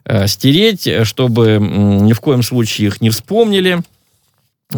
Э, 0.05 0.27
Стереть, 0.29 0.89
чтобы 1.05 1.49
м, 1.49 2.07
ни 2.07 2.13
в 2.13 2.21
коем 2.21 2.43
случае 2.43 2.89
их 2.89 3.01
не 3.01 3.11
вспомнили. 3.11 3.83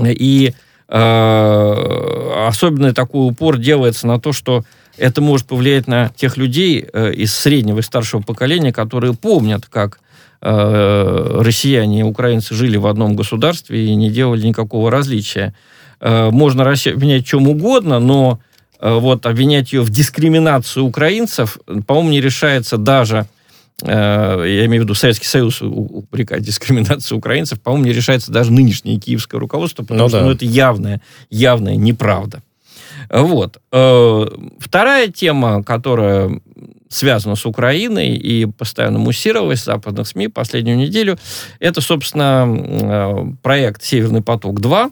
И 0.04 0.54
э, 0.88 2.46
особенно 2.46 2.94
такой 2.94 3.28
упор 3.28 3.58
делается 3.58 4.06
на 4.06 4.18
то, 4.20 4.32
что 4.32 4.64
это 4.96 5.20
может 5.20 5.46
повлиять 5.46 5.86
на 5.86 6.10
тех 6.16 6.36
людей 6.36 6.86
э, 6.92 7.12
из 7.12 7.34
среднего 7.34 7.80
и 7.80 7.82
старшего 7.82 8.20
поколения, 8.20 8.72
которые 8.72 9.14
помнят, 9.14 9.66
как 9.66 10.00
э, 10.40 11.40
россияне 11.40 12.00
и 12.00 12.04
украинцы 12.04 12.54
жили 12.54 12.76
в 12.76 12.86
одном 12.86 13.16
государстве 13.16 13.86
и 13.86 13.94
не 13.94 14.10
делали 14.10 14.46
никакого 14.46 14.90
различия. 14.90 15.54
Э, 16.00 16.30
можно 16.30 16.64
в 16.64 17.22
чем 17.22 17.48
угодно, 17.48 17.98
но 17.98 18.40
э, 18.40 18.47
вот 18.80 19.26
обвинять 19.26 19.72
ее 19.72 19.82
в 19.82 19.90
дискриминацию 19.90 20.84
украинцев, 20.84 21.58
по-моему, 21.86 22.10
не 22.10 22.20
решается 22.20 22.76
даже 22.76 23.26
э, 23.82 24.44
я 24.46 24.66
имею 24.66 24.82
в 24.82 24.84
виду 24.84 24.94
Советский 24.94 25.26
Союз 25.26 25.62
упрекать 25.62 26.42
в 26.42 26.44
дискриминации 26.46 27.14
украинцев, 27.14 27.60
по-моему, 27.60 27.86
не 27.86 27.92
решается 27.92 28.32
даже 28.32 28.52
нынешнее 28.52 28.98
киевское 28.98 29.38
руководство, 29.38 29.82
потому 29.82 30.00
Ну 30.00 30.08
что 30.08 30.18
да. 30.20 30.24
ну, 30.24 30.32
это 30.32 30.44
явная, 30.44 31.00
явная 31.30 31.76
неправда. 31.76 32.42
Вот. 33.10 33.58
Э, 33.72 34.26
Вторая 34.58 35.08
тема, 35.08 35.62
которая 35.62 36.40
связана 36.88 37.36
с 37.36 37.44
Украиной 37.46 38.16
и 38.16 38.46
постоянно 38.46 38.98
муссировалась 38.98 39.60
в 39.60 39.64
западных 39.64 40.08
СМИ 40.08 40.28
последнюю 40.28 40.78
неделю, 40.78 41.18
это, 41.60 41.80
собственно, 41.80 42.46
э, 42.48 43.32
проект 43.42 43.82
«Северный 43.84 44.22
поток-2». 44.22 44.90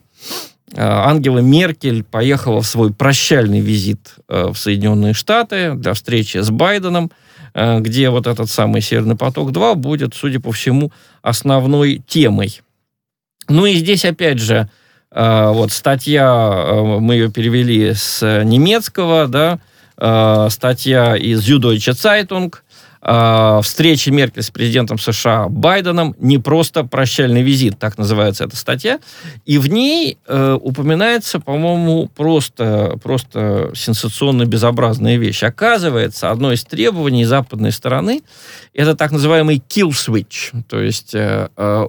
Э, 0.73 0.83
Ангела 0.83 1.39
Меркель 1.39 2.03
поехала 2.03 2.61
в 2.61 2.67
свой 2.67 2.93
прощальный 2.93 3.61
визит 3.61 4.17
э, 4.29 4.49
в 4.49 4.57
Соединенные 4.57 5.15
Штаты 5.15 5.75
для 5.75 5.95
встречи 5.95 6.39
с 6.39 6.51
Байденом, 6.51 7.11
э, 7.55 7.79
где 7.81 8.11
вот 8.11 8.27
этот 8.27 8.51
самый 8.51 8.83
«Северный 8.83 9.17
поток-2» 9.17 9.77
будет, 9.77 10.15
судя 10.15 10.41
по 10.41 10.53
всему, 10.53 10.93
основной 11.23 12.03
темой. 12.07 12.61
Ну 13.49 13.67
и 13.67 13.77
здесь, 13.77 14.05
опять 14.05 14.41
же, 14.41 14.69
вот 15.13 15.71
статья, 15.71 16.99
мы 17.01 17.15
ее 17.15 17.31
перевели 17.31 17.95
с 17.95 18.43
немецкого, 18.43 19.29
да, 19.29 19.61
статья 20.51 21.17
из 21.17 21.49
Süddeutsche 21.49 21.93
Zeitung, 21.93 22.53
э, 23.07 23.61
встреча 23.63 24.11
Меркель 24.11 24.43
с 24.43 24.51
президентом 24.51 24.99
США 24.99 25.49
Байденом 25.49 26.15
не 26.19 26.39
просто 26.39 26.85
прощальный 26.85 27.43
визит, 27.43 27.79
так 27.79 27.97
называется 27.97 28.45
эта 28.45 28.57
статья, 28.57 28.99
и 29.45 29.59
в 29.59 29.69
ней 29.69 30.19
э, 30.27 30.59
упоминается, 30.61 31.41
по-моему, 31.41 32.09
просто, 32.15 32.99
просто 33.03 33.71
сенсационно 33.75 34.45
безобразная 34.45 35.17
вещь. 35.17 35.43
Оказывается, 35.43 36.31
одно 36.31 36.53
из 36.53 36.65
требований 36.65 37.25
западной 37.25 37.73
стороны 37.73 38.23
это 38.75 38.95
так 38.95 39.13
называемый 39.13 39.63
kill 39.69 39.91
switch, 39.91 40.53
то 40.69 40.81
есть 40.81 41.15
э, 41.15 41.49
э, 41.57 41.89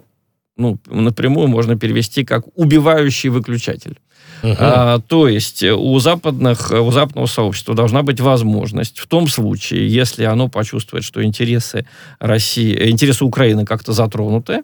ну, 0.58 0.80
напрямую 0.88 1.48
можно 1.48 1.78
перевести 1.78 2.24
как 2.26 2.46
убивающий 2.56 3.30
выключатель. 3.30 4.00
Мгм. 4.44 4.56
А, 4.60 5.00
то 5.00 5.28
есть 5.28 5.64
э, 5.64 5.74
у, 5.74 6.00
западных, 6.00 6.72
э, 6.72 6.80
у 6.80 6.92
западного 6.92 7.28
сообщества 7.28 7.76
должна 7.76 8.04
быть 8.04 8.20
возможность 8.20 9.00
в 9.00 9.08
том 9.08 9.28
случае, 9.28 9.88
если 9.88 10.26
оно 10.26 10.48
почувствует, 10.48 11.04
что 11.04 11.24
интересы 11.24 11.86
России, 12.20 12.76
э, 12.76 12.90
интересы 12.90 13.26
Украины 13.26 13.66
как-то 13.66 13.94
затронуты, 13.94 14.62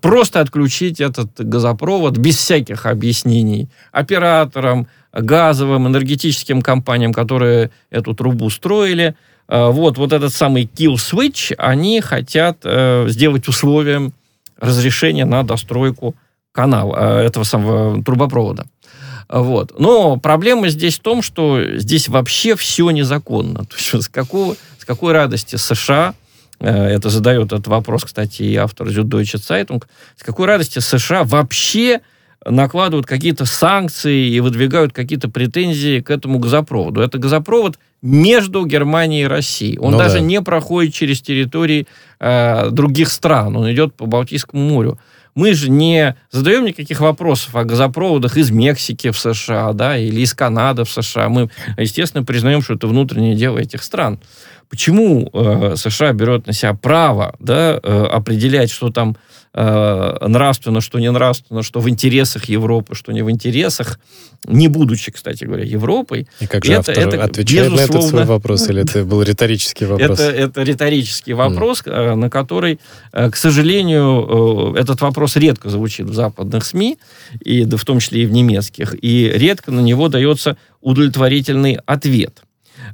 просто 0.00 0.40
отключить 0.40 1.00
этот 1.00 1.30
газопровод 1.36 2.16
без 2.16 2.36
всяких 2.36 2.86
объяснений 2.86 3.68
операторам, 3.90 4.86
газовым, 5.12 5.88
энергетическим 5.88 6.62
компаниям, 6.62 7.12
которые 7.12 7.70
эту 7.90 8.14
трубу 8.14 8.50
строили. 8.50 9.14
Э, 9.48 9.70
Вот, 9.70 9.98
вот 9.98 10.12
этот 10.12 10.32
самый 10.32 10.64
kill 10.64 10.94
switch 10.94 11.54
они 11.58 12.00
хотят 12.00 12.58
э, 12.64 13.06
сделать 13.08 13.48
условием 13.48 14.12
разрешения 14.58 15.24
на 15.24 15.42
достройку 15.42 16.14
канала, 16.52 17.20
э, 17.20 17.26
этого 17.26 17.44
самого 17.44 18.02
трубопровода. 18.02 18.66
Вот. 19.28 19.78
Но 19.78 20.16
проблема 20.16 20.68
здесь 20.68 20.98
в 20.98 21.02
том, 21.02 21.22
что 21.22 21.78
здесь 21.78 22.08
вообще 22.08 22.56
все 22.56 22.90
незаконно. 22.90 23.64
То 23.64 23.76
есть 23.76 24.04
с, 24.04 24.08
какого, 24.08 24.56
с 24.78 24.84
какой 24.84 25.12
радости 25.12 25.56
США, 25.56 26.14
э, 26.60 26.70
это 26.70 27.10
задает 27.10 27.46
этот 27.46 27.66
вопрос, 27.66 28.04
кстати, 28.04 28.42
и 28.42 28.56
автор 28.56 28.88
Süddeutsche 28.88 29.38
Zeitung, 29.38 29.82
с 30.16 30.22
какой 30.22 30.46
радости 30.46 30.78
США 30.78 31.24
вообще 31.24 32.00
накладывают 32.46 33.06
какие-то 33.06 33.46
санкции 33.46 34.28
и 34.28 34.40
выдвигают 34.40 34.92
какие-то 34.92 35.28
претензии 35.28 36.00
к 36.00 36.10
этому 36.10 36.38
газопроводу. 36.38 37.00
Это 37.00 37.18
газопровод 37.18 37.78
между 38.02 38.66
Германией 38.66 39.22
и 39.22 39.26
Россией. 39.26 39.78
Он 39.78 39.92
Ну 39.92 39.98
даже 39.98 40.18
да. 40.18 40.20
не 40.20 40.42
проходит 40.42 40.92
через 40.92 41.22
территории 41.22 41.86
э, 42.20 42.68
других 42.70 43.08
стран. 43.10 43.56
Он 43.56 43.72
идет 43.72 43.94
по 43.94 44.06
Балтийскому 44.06 44.62
морю. 44.62 44.98
Мы 45.34 45.54
же 45.54 45.68
не 45.68 46.16
задаем 46.30 46.64
никаких 46.64 47.00
вопросов 47.00 47.56
о 47.56 47.64
газопроводах 47.64 48.36
из 48.36 48.50
Мексики 48.50 49.10
в 49.10 49.18
США, 49.18 49.72
да, 49.72 49.98
или 49.98 50.20
из 50.20 50.32
Канады 50.32 50.84
в 50.84 50.90
США. 50.90 51.28
Мы, 51.28 51.50
естественно, 51.76 52.24
признаем, 52.24 52.62
что 52.62 52.74
это 52.74 52.86
внутреннее 52.86 53.34
дело 53.34 53.58
этих 53.58 53.82
стран. 53.82 54.20
Почему 54.68 55.28
э, 55.32 55.74
США 55.76 56.12
берет 56.12 56.46
на 56.46 56.52
себя 56.52 56.74
право 56.74 57.34
да, 57.38 57.78
э, 57.82 58.06
определять, 58.10 58.70
что 58.70 58.90
там 58.90 59.16
э, 59.54 60.26
нравственно, 60.26 60.80
что 60.80 60.98
не 60.98 61.10
нравственно, 61.10 61.62
что 61.62 61.80
в 61.80 61.88
интересах 61.88 62.46
Европы, 62.46 62.94
что 62.94 63.12
не 63.12 63.22
в 63.22 63.30
интересах, 63.30 63.98
не 64.46 64.68
будучи, 64.68 65.10
кстати 65.12 65.44
говоря, 65.44 65.64
Европой. 65.64 66.26
И 66.40 66.46
как 66.46 66.64
же 66.64 66.72
это- 66.72 66.92
автор 66.92 67.08
это, 67.08 67.24
отвечает 67.24 67.72
на 67.72 67.80
этот 67.80 68.02
свой 68.02 68.24
вопрос, 68.24 68.68
или 68.68 68.82
это 68.82 69.04
был 69.04 69.22
риторический 69.22 69.86
вопрос? 69.86 70.20
Это, 70.20 70.30
это 70.30 70.62
риторический 70.62 71.32
вопрос, 71.32 71.82
э, 71.86 72.14
на 72.14 72.28
который, 72.30 72.78
э, 73.12 73.30
к 73.30 73.36
сожалению, 73.36 74.74
э, 74.76 74.80
этот 74.80 75.00
вопрос 75.00 75.36
редко 75.36 75.70
звучит 75.70 76.06
в 76.06 76.14
западных 76.14 76.64
СМИ, 76.64 76.98
и, 77.40 77.64
да, 77.64 77.76
в 77.76 77.84
том 77.84 78.00
числе 78.00 78.22
и 78.22 78.26
в 78.26 78.32
немецких, 78.32 78.94
и 79.00 79.30
редко 79.34 79.70
на 79.70 79.80
него 79.80 80.08
дается 80.08 80.56
удовлетворительный 80.80 81.78
ответ. 81.86 82.43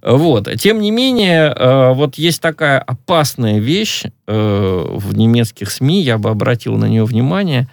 Вот. 0.02 0.48
Тем 0.58 0.80
не 0.80 0.90
менее, 0.90 1.52
э, 1.54 1.92
вот 1.92 2.16
есть 2.16 2.40
такая 2.40 2.78
опасная 2.78 3.58
вещь 3.58 4.04
э, 4.04 4.86
в 4.96 5.16
немецких 5.16 5.70
СМИ, 5.70 6.02
я 6.02 6.18
бы 6.18 6.30
обратил 6.30 6.76
на 6.76 6.86
нее 6.86 7.04
внимание, 7.04 7.68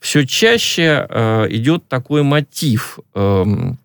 все 0.00 0.26
чаще 0.26 1.06
э, 1.08 1.46
идет 1.50 1.88
такой 1.88 2.22
мотив. 2.22 2.98
эм, 3.14 3.78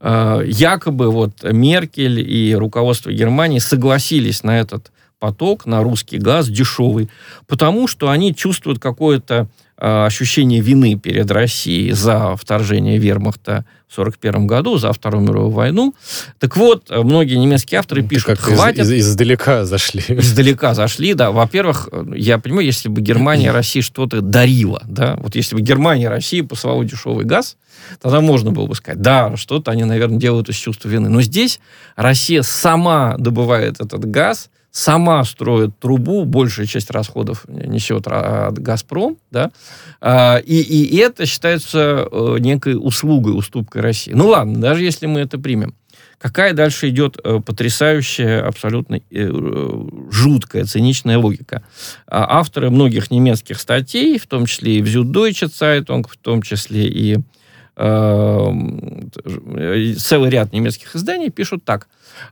якобы 0.00 1.10
вот 1.10 1.42
Меркель 1.42 2.20
и 2.20 2.54
руководство 2.54 3.10
Германии 3.10 3.58
согласились 3.58 4.44
на 4.44 4.60
этот 4.60 4.92
поток, 5.22 5.66
на 5.66 5.82
русский 5.82 6.18
газ 6.18 6.48
дешевый, 6.48 7.08
потому 7.46 7.88
что 7.88 8.10
они 8.10 8.34
чувствуют 8.34 8.78
какое-то 8.78 9.48
э, 9.76 10.04
ощущение 10.06 10.60
вины 10.60 10.96
перед 10.98 11.30
Россией 11.30 11.92
за 11.92 12.36
вторжение 12.36 12.98
вермахта 12.98 13.64
в 13.88 13.92
1941 13.98 14.46
году, 14.46 14.76
за 14.78 14.92
Вторую 14.92 15.24
мировую 15.24 15.50
войну. 15.50 15.94
Так 16.38 16.56
вот, 16.56 16.90
многие 16.90 17.36
немецкие 17.36 17.78
авторы 17.78 18.02
пишут, 18.02 18.26
как 18.26 18.38
из- 18.40 18.44
хватит 18.56 18.80
из- 18.80 18.92
издалека 18.92 19.64
зашли. 19.64 20.02
издалека 20.08 20.74
зашли, 20.74 21.14
да. 21.14 21.30
Во-первых, 21.32 21.88
я 22.14 22.38
понимаю, 22.38 22.66
если 22.66 22.88
бы 22.88 23.00
Германия 23.00 23.50
России 23.50 23.80
что-то 23.80 24.20
дарила, 24.20 24.82
да, 24.86 25.16
вот 25.22 25.34
если 25.36 25.54
бы 25.54 25.62
Германия 25.62 26.08
России 26.08 26.42
посылала 26.42 26.84
дешевый 26.84 27.24
газ, 27.24 27.56
тогда 28.02 28.20
можно 28.20 28.50
было 28.52 28.66
бы 28.66 28.74
сказать, 28.74 29.00
да, 29.00 29.36
что-то 29.36 29.70
они, 29.70 29.84
наверное, 29.84 30.18
делают 30.18 30.48
из 30.50 30.56
чувства 30.56 30.88
вины. 30.88 31.08
Но 31.08 31.22
здесь 31.22 31.58
Россия 31.96 32.42
сама 32.42 33.16
добывает 33.18 33.80
этот 33.80 34.04
газ, 34.04 34.50
сама 34.70 35.24
строит 35.24 35.78
трубу, 35.78 36.24
большая 36.24 36.66
часть 36.66 36.90
расходов 36.90 37.46
несет 37.48 38.04
«Газпром», 38.06 39.18
да, 39.30 39.50
А, 40.00 40.36
и, 40.38 40.60
и 40.60 40.96
это 40.96 41.26
считается 41.26 42.06
э, 42.10 42.36
некой 42.38 42.76
услугой, 42.76 43.36
уступкой 43.36 43.82
России. 43.82 44.12
Ну 44.12 44.28
ладно, 44.28 44.60
даже 44.60 44.84
если 44.84 45.06
мы 45.06 45.20
это 45.20 45.38
примем. 45.38 45.74
Какая 46.18 46.52
дальше 46.52 46.88
идет 46.88 47.16
э, 47.22 47.40
потрясающая, 47.44 48.44
абсолютно 48.44 49.00
э, 49.10 49.30
жуткая, 50.10 50.64
циничная 50.64 51.18
логика? 51.18 51.62
А 52.06 52.38
Авторы 52.38 52.70
многих 52.70 53.10
немецких 53.10 53.60
статей, 53.60 54.18
в 54.18 54.26
том 54.26 54.46
числе 54.46 54.78
и 54.78 54.82
в 54.82 54.86
Süddeutsche 54.86 55.48
Zeitung, 55.48 56.04
в 56.08 56.16
том 56.16 56.42
числе 56.42 56.88
и 56.88 57.18
целый 59.98 60.30
ряд 60.30 60.52
немецких 60.52 60.96
изданий 60.96 61.30
пишут 61.30 61.64
так. 61.64 61.86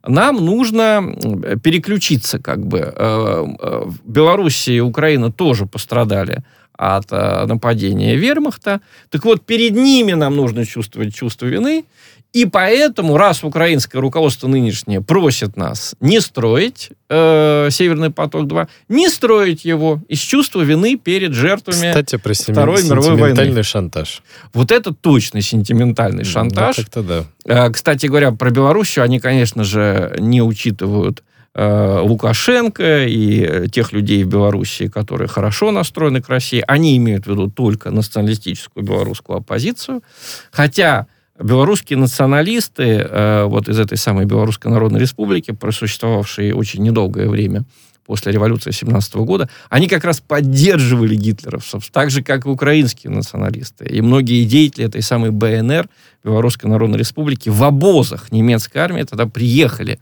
Нам 0.04 0.44
нужно 0.44 1.14
переключиться, 1.62 2.40
как 2.40 2.66
бы. 2.66 2.78
Э, 2.78 3.46
э, 3.61 3.90
Белоруссия 4.04 4.76
и 4.76 4.80
Украина 4.80 5.30
тоже 5.30 5.66
пострадали 5.66 6.42
от 6.78 7.11
нападения 7.11 8.16
вермахта. 8.16 8.80
Так 9.09 9.24
вот, 9.24 9.46
перед 9.46 9.72
ними 9.72 10.12
нам 10.12 10.37
нужно 10.37 10.66
чувствовать 10.66 11.14
чувство 11.14 11.46
вины, 11.46 11.85
и 12.32 12.44
поэтому, 12.44 13.16
раз 13.16 13.42
украинское 13.44 14.00
руководство 14.00 14.46
нынешнее 14.46 15.00
просит 15.00 15.56
нас 15.56 15.94
не 16.00 16.20
строить 16.20 16.90
э, 17.08 17.68
Северный 17.70 18.10
поток-2, 18.10 18.68
не 18.88 19.08
строить 19.08 19.64
его 19.64 20.02
из 20.08 20.18
чувства 20.18 20.60
вины 20.60 20.96
перед 20.96 21.32
жертвами 21.32 21.88
Кстати, 21.88 22.16
про 22.16 22.34
Второй 22.34 22.82
мировой 22.84 23.16
войны. 23.16 23.62
шантаж. 23.62 24.22
Вот 24.52 24.70
это 24.70 24.92
точно 24.92 25.40
сентиментальный 25.40 26.24
шантаж. 26.24 26.76
Ну, 26.76 26.84
как-то 26.84 27.02
да. 27.02 27.24
Э, 27.46 27.70
кстати 27.70 28.06
говоря, 28.06 28.32
про 28.32 28.50
Белоруссию 28.50 29.04
они, 29.04 29.18
конечно 29.18 29.64
же, 29.64 30.14
не 30.18 30.42
учитывают 30.42 31.22
э, 31.54 32.00
Лукашенко 32.02 33.06
и 33.06 33.40
э, 33.40 33.66
тех 33.68 33.92
людей 33.92 34.24
в 34.24 34.28
Белоруссии, 34.28 34.88
которые 34.88 35.28
хорошо 35.28 35.70
настроены 35.70 36.20
к 36.20 36.28
России. 36.28 36.62
Они 36.66 36.96
имеют 36.98 37.24
в 37.24 37.30
виду 37.30 37.50
только 37.50 37.90
националистическую 37.90 38.84
белорусскую 38.84 39.38
оппозицию. 39.38 40.02
Хотя 40.50 41.06
белорусские 41.38 41.99
националисты 41.99 42.85
э, 42.85 43.44
вот 43.44 43.68
из 43.68 43.79
этой 43.79 43.99
самой 43.99 44.27
Белорусской 44.27 44.70
Народной 44.70 45.01
Республики, 45.01 45.53
просуществовавшие 45.53 46.55
очень 46.55 46.83
недолгое 46.83 47.29
время 47.29 47.64
после 48.07 48.33
революции 48.33 48.70
17 48.70 49.16
года, 49.16 49.49
они 49.68 49.88
как 49.88 50.05
раз 50.05 50.20
поддерживали 50.20 51.16
гитлеровцев, 51.16 51.88
так 51.90 52.11
же, 52.11 52.22
как 52.22 52.46
и 52.46 52.49
украинские 52.49 53.11
националисты. 53.11 53.85
И 53.85 54.01
многие 54.01 54.44
деятели 54.44 54.87
этой 54.87 55.03
самой 55.03 55.31
БНР, 55.31 55.88
Белорусской 56.25 56.70
Народной 56.70 56.99
Республики, 56.99 57.49
в 57.49 57.62
обозах 57.64 58.31
немецкой 58.33 58.79
армии 58.79 59.03
тогда 59.03 59.27
приехали 59.27 59.99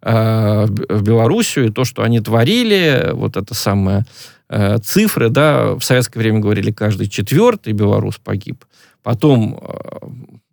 э, 0.00 0.66
в 0.66 1.02
Белоруссию, 1.02 1.66
и 1.66 1.70
то, 1.70 1.84
что 1.84 2.02
они 2.02 2.20
творили, 2.20 3.10
вот 3.12 3.36
это 3.36 3.54
самое 3.54 4.04
э, 4.48 4.78
цифры, 4.78 5.28
да, 5.28 5.74
в 5.74 5.82
советское 5.82 6.20
время 6.20 6.40
говорили, 6.40 6.72
каждый 6.72 7.08
четвертый 7.08 7.74
белорус 7.74 8.18
погиб. 8.18 8.64
Потом 9.02 9.60
э, 9.60 10.08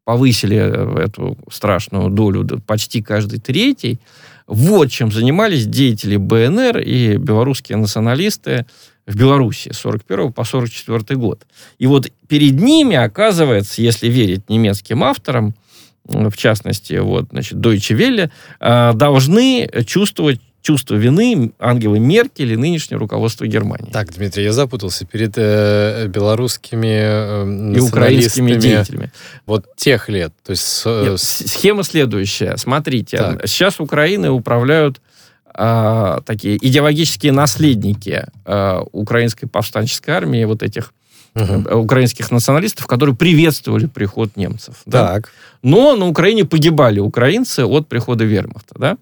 повысили 0.09 0.57
э, 0.57 1.03
эту 1.05 1.37
страшную 1.51 2.09
долю 2.09 2.43
почти 2.65 3.03
каждый 3.03 3.39
третий. 3.39 3.99
Вот 4.47 4.89
чем 4.89 5.11
занимались 5.11 5.67
деятели 5.67 6.17
БНР 6.17 6.79
и 6.79 7.17
белорусские 7.17 7.77
националисты 7.77 8.65
в 9.05 9.15
Беларуси 9.15 9.71
с 9.71 9.77
41 9.77 10.33
по 10.33 10.43
44 10.43 11.15
год. 11.15 11.45
И 11.77 11.85
вот 11.85 12.11
перед 12.27 12.59
ними, 12.59 12.95
оказывается, 12.95 13.83
если 13.83 14.07
верить 14.07 14.49
немецким 14.49 15.03
авторам, 15.03 15.53
в 16.05 16.35
частности, 16.35 16.95
вот, 16.95 17.27
значит, 17.29 17.59
Deutsche 17.59 17.95
Welle, 17.95 18.31
э, 18.59 18.93
должны 18.95 19.69
чувствовать 19.85 20.41
чувство 20.61 20.95
вины 20.95 21.51
Ангелы 21.59 21.99
Меркель 21.99 22.53
и 22.53 22.57
нынешнее 22.57 22.97
руководство 22.97 23.47
Германии. 23.47 23.91
Так, 23.91 24.13
Дмитрий, 24.13 24.43
я 24.43 24.53
запутался 24.53 25.05
перед 25.05 25.33
э, 25.37 26.07
белорусскими 26.07 27.73
э, 27.73 27.77
и 27.77 27.79
украинскими 27.79 28.53
деятелями. 28.55 29.11
Вот 29.45 29.75
тех 29.75 30.09
лет. 30.09 30.33
То 30.43 30.51
есть, 30.51 30.83
э, 30.85 31.11
Нет, 31.11 31.19
схема 31.19 31.83
следующая. 31.83 32.57
Смотрите, 32.57 33.17
так. 33.17 33.47
сейчас 33.47 33.79
Украиной 33.79 34.29
управляют 34.29 35.01
э, 35.55 36.17
такие 36.25 36.57
идеологические 36.57 37.31
наследники 37.31 38.25
э, 38.45 38.79
украинской 38.91 39.47
повстанческой 39.47 40.11
армии, 40.11 40.43
вот 40.43 40.61
этих 40.61 40.93
угу. 41.35 41.79
украинских 41.79 42.31
националистов, 42.31 42.87
которые 42.87 43.15
приветствовали 43.15 43.85
приход 43.85 44.35
немцев. 44.35 44.75
Так. 44.89 45.23
Да? 45.23 45.29
Но 45.61 45.95
на 45.95 46.07
Украине 46.07 46.45
погибали 46.45 46.99
украинцы 46.99 47.65
от 47.65 47.87
прихода 47.87 48.23
вермахта. 48.25 48.75
Да? 48.77 48.97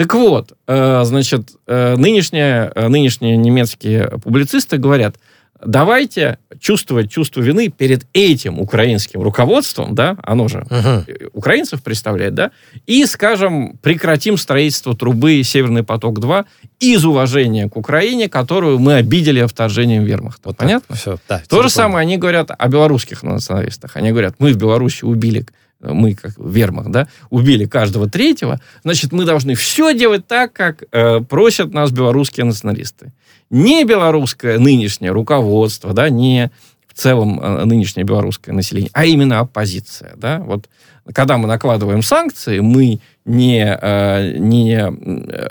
Так 0.00 0.14
вот, 0.14 0.54
э, 0.66 1.02
значит, 1.04 1.50
э, 1.66 1.94
нынешние, 1.96 2.72
э, 2.74 2.88
нынешние 2.88 3.36
немецкие 3.36 4.08
публицисты 4.24 4.78
говорят, 4.78 5.16
давайте 5.62 6.38
чувствовать 6.58 7.10
чувство 7.10 7.42
вины 7.42 7.68
перед 7.68 8.06
этим 8.14 8.60
украинским 8.60 9.20
руководством, 9.20 9.94
да, 9.94 10.16
оно 10.22 10.48
же 10.48 10.64
uh 10.70 11.30
украинцев 11.34 11.82
представляет, 11.82 12.32
да, 12.32 12.50
и, 12.86 13.04
скажем, 13.04 13.76
прекратим 13.82 14.38
строительство 14.38 14.96
трубы 14.96 15.42
«Северный 15.42 15.82
поток-2» 15.82 16.46
из 16.78 17.04
уважения 17.04 17.68
к 17.68 17.76
Украине, 17.76 18.30
которую 18.30 18.78
мы 18.78 18.94
обидели 18.94 19.44
вторжением 19.44 20.04
вермахта. 20.04 20.40
Вот 20.48 20.56
Понятно? 20.56 20.96
Все, 20.96 21.18
да. 21.28 21.42
То 21.46 21.62
же 21.62 21.68
самое 21.68 22.04
они 22.04 22.16
говорят 22.16 22.50
о 22.58 22.68
белорусских 22.68 23.22
националистах. 23.22 23.96
Они 23.96 24.12
говорят, 24.12 24.36
мы 24.38 24.54
в 24.54 24.56
Беларуси 24.56 25.04
убили 25.04 25.44
мы, 25.80 26.14
как 26.14 26.32
вермах, 26.38 26.90
да, 26.90 27.08
убили 27.30 27.64
каждого 27.64 28.08
третьего, 28.08 28.60
значит, 28.84 29.12
мы 29.12 29.24
должны 29.24 29.54
все 29.54 29.94
делать 29.94 30.26
так, 30.26 30.52
как 30.52 30.84
э, 30.92 31.20
просят 31.20 31.72
нас 31.72 31.90
белорусские 31.90 32.44
националисты. 32.44 33.12
Не 33.50 33.84
белорусское 33.84 34.58
нынешнее 34.58 35.12
руководство, 35.12 35.92
да, 35.92 36.08
не 36.08 36.50
в 36.86 36.94
целом 36.94 37.40
э, 37.40 37.64
нынешнее 37.64 38.04
белорусское 38.04 38.54
население, 38.54 38.90
а 38.92 39.04
именно 39.06 39.40
оппозиция, 39.40 40.14
да, 40.16 40.40
вот 40.40 40.68
когда 41.14 41.38
мы 41.38 41.48
накладываем 41.48 42.02
санкции, 42.02 42.60
мы 42.60 43.00
не, 43.24 43.64
э, 43.64 44.36
не 44.38 44.78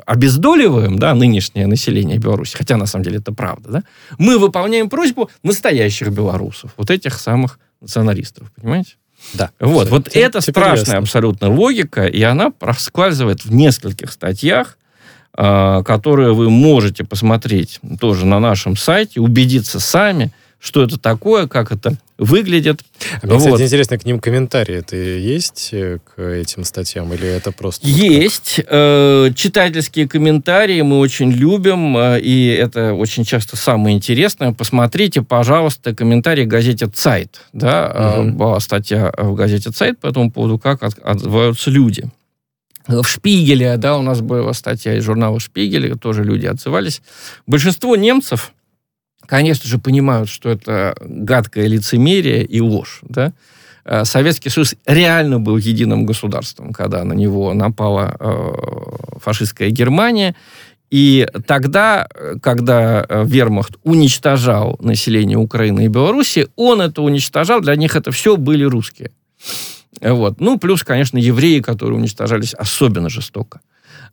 обездоливаем 0.06 1.00
да, 1.00 1.13
нынешнее 1.15 1.68
население 1.68 2.18
Беларуси, 2.18 2.56
хотя 2.56 2.78
на 2.78 2.86
самом 2.86 3.04
деле 3.04 3.18
это 3.18 3.34
правда, 3.34 3.70
да, 3.72 3.84
мы 4.18 4.38
выполняем 4.38 4.89
просьбу 4.89 5.30
настоящих 5.44 6.10
белорусов, 6.10 6.74
вот 6.78 6.92
этих 6.92 7.20
самых 7.20 7.60
националистов, 7.82 8.52
понимаете? 8.54 8.96
Да. 9.34 9.51
Вот, 9.60 9.89
вот 9.89 10.08
это, 10.08 10.19
это 10.19 10.41
страшная 10.41 10.79
ясно. 10.79 10.97
абсолютно 10.97 11.53
логика, 11.53 12.05
и 12.05 12.21
она 12.21 12.49
проскальзывает 12.49 13.45
в 13.45 13.53
нескольких 13.53 14.12
статьях, 14.12 14.77
а, 15.34 15.84
которые 15.84 16.34
вы 16.34 16.49
можете 16.49 17.03
посмотреть 17.03 17.79
тоже 17.99 18.25
на 18.25 18.39
нашем 18.39 18.75
сайте, 18.75 19.19
убедиться 19.19 19.79
сами, 19.79 20.32
что 20.60 20.84
это 20.84 20.97
такое, 20.97 21.47
как 21.47 21.71
это 21.71 21.95
выглядит. 22.19 22.82
А 23.21 23.25
мне, 23.25 23.38
вот. 23.38 23.45
кстати, 23.45 23.63
интересно, 23.63 23.97
к 23.97 24.05
ним 24.05 24.19
комментарии 24.19 24.75
это 24.75 24.95
есть 24.95 25.69
э, 25.71 25.99
к 26.03 26.21
этим 26.21 26.63
статьям, 26.65 27.12
или 27.13 27.27
это 27.27 27.51
просто... 27.51 27.88
Есть. 27.88 28.60
Э, 28.67 29.32
читательские 29.34 30.08
комментарии 30.08 30.82
мы 30.82 30.99
очень 30.99 31.32
любим, 31.32 31.97
э, 31.97 32.19
и 32.19 32.47
это 32.47 32.93
очень 32.93 33.23
часто 33.23 33.55
самое 33.55 33.95
интересное. 33.95 34.51
Посмотрите, 34.51 35.21
пожалуйста, 35.21 35.95
комментарии 35.95 36.43
в 36.43 36.49
газете 36.49 36.88
«Цайт». 36.88 37.41
Да? 37.53 38.17
Угу. 38.19 38.32
Была 38.32 38.60
статья 38.60 39.12
в 39.17 39.34
газете 39.34 39.71
«Цайт» 39.71 39.97
по 39.99 40.08
этому 40.08 40.29
поводу, 40.29 40.60
как 40.60 40.84
отзываются 40.84 41.71
люди. 41.71 42.05
В 42.88 43.05
Шпигеле, 43.05 43.77
да, 43.77 43.97
у 43.97 44.01
нас 44.01 44.19
была 44.19 44.51
статья 44.53 44.95
из 44.95 45.03
журнала 45.03 45.39
Шпигеля, 45.39 45.95
тоже 45.95 46.23
люди 46.23 46.47
отзывались. 46.47 47.01
Большинство 47.45 47.95
немцев 47.95 48.51
конечно 49.30 49.70
же, 49.70 49.78
понимают, 49.78 50.28
что 50.28 50.50
это 50.50 50.96
гадкое 51.02 51.68
лицемерие 51.68 52.44
и 52.44 52.60
ложь. 52.60 53.02
Да? 53.04 53.32
Э, 53.86 54.04
Советский 54.04 54.50
Союз 54.50 54.76
реально 54.86 55.39
был 55.39 55.58
единым 55.58 56.06
государством, 56.06 56.74
когда 56.74 57.04
на 57.04 57.13
него 57.13 57.54
напала 57.54 58.15
э, 58.20 59.20
фашистская 59.20 59.70
Германия. 59.70 60.36
И 60.89 61.28
тогда, 61.46 62.08
когда 62.42 63.06
э, 63.08 63.24
вермахт 63.26 63.76
уничтожал 63.84 64.78
население 64.82 65.38
Украины 65.38 65.86
и 65.86 65.88
Беларуси, 65.88 66.48
он 66.56 66.82
это 66.82 67.04
уничтожал, 67.04 67.62
для 67.62 67.76
них 67.76 67.96
это 67.96 68.12
все 68.12 68.36
были 68.36 68.63
русские. 68.63 69.12
Вот. 70.02 70.39
Ну, 70.39 70.58
плюс, 70.58 70.84
конечно, 70.84 71.20
евреи, 71.20 71.60
которые 71.60 72.00
уничтожались 72.00 72.56
особенно 72.56 73.10
жестоко. 73.10 73.60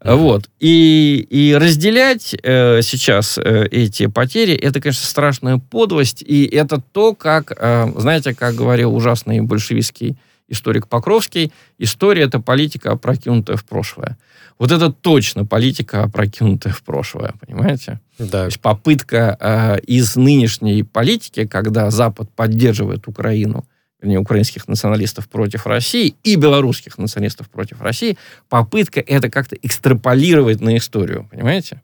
Вот. 0.02 0.48
И, 0.60 1.26
и 1.30 1.54
разделять 1.54 2.34
э, 2.42 2.82
сейчас 2.82 3.38
э, 3.38 3.66
эти 3.70 4.06
потери, 4.06 4.54
это, 4.54 4.80
конечно, 4.80 5.06
страшная 5.06 5.58
подлость, 5.58 6.22
и 6.22 6.44
это 6.44 6.80
то, 6.92 7.14
как, 7.14 7.52
э, 7.56 7.92
знаете, 7.96 8.34
как 8.34 8.54
говорил 8.54 8.94
ужасный 8.94 9.40
большевистский 9.40 10.16
историк 10.48 10.88
Покровский, 10.88 11.52
история— 11.78 12.22
это 12.24 12.40
политика, 12.40 12.92
опрокинутая 12.92 13.56
в 13.56 13.64
прошлое. 13.64 14.16
Вот 14.58 14.72
это 14.72 14.90
точно 14.90 15.44
политика, 15.44 16.04
опрокинутая 16.04 16.72
в 16.72 16.82
прошлое, 16.82 17.34
понимаете? 17.40 18.00
Да. 18.18 18.42
То 18.42 18.44
есть 18.46 18.60
попытка 18.60 19.36
э, 19.38 19.80
из 19.80 20.16
нынешней 20.16 20.82
политики, 20.82 21.46
когда 21.46 21.90
Запад 21.90 22.30
поддерживает 22.34 23.06
Украину, 23.06 23.66
вернее, 24.00 24.18
украинских 24.18 24.68
националистов 24.68 25.28
против 25.28 25.66
России 25.66 26.14
и 26.22 26.36
белорусских 26.36 26.98
националистов 26.98 27.48
против 27.48 27.80
России, 27.80 28.18
попытка 28.48 29.00
это 29.00 29.30
как-то 29.30 29.56
экстраполировать 29.56 30.60
на 30.60 30.76
историю, 30.76 31.28
понимаете? 31.30 31.80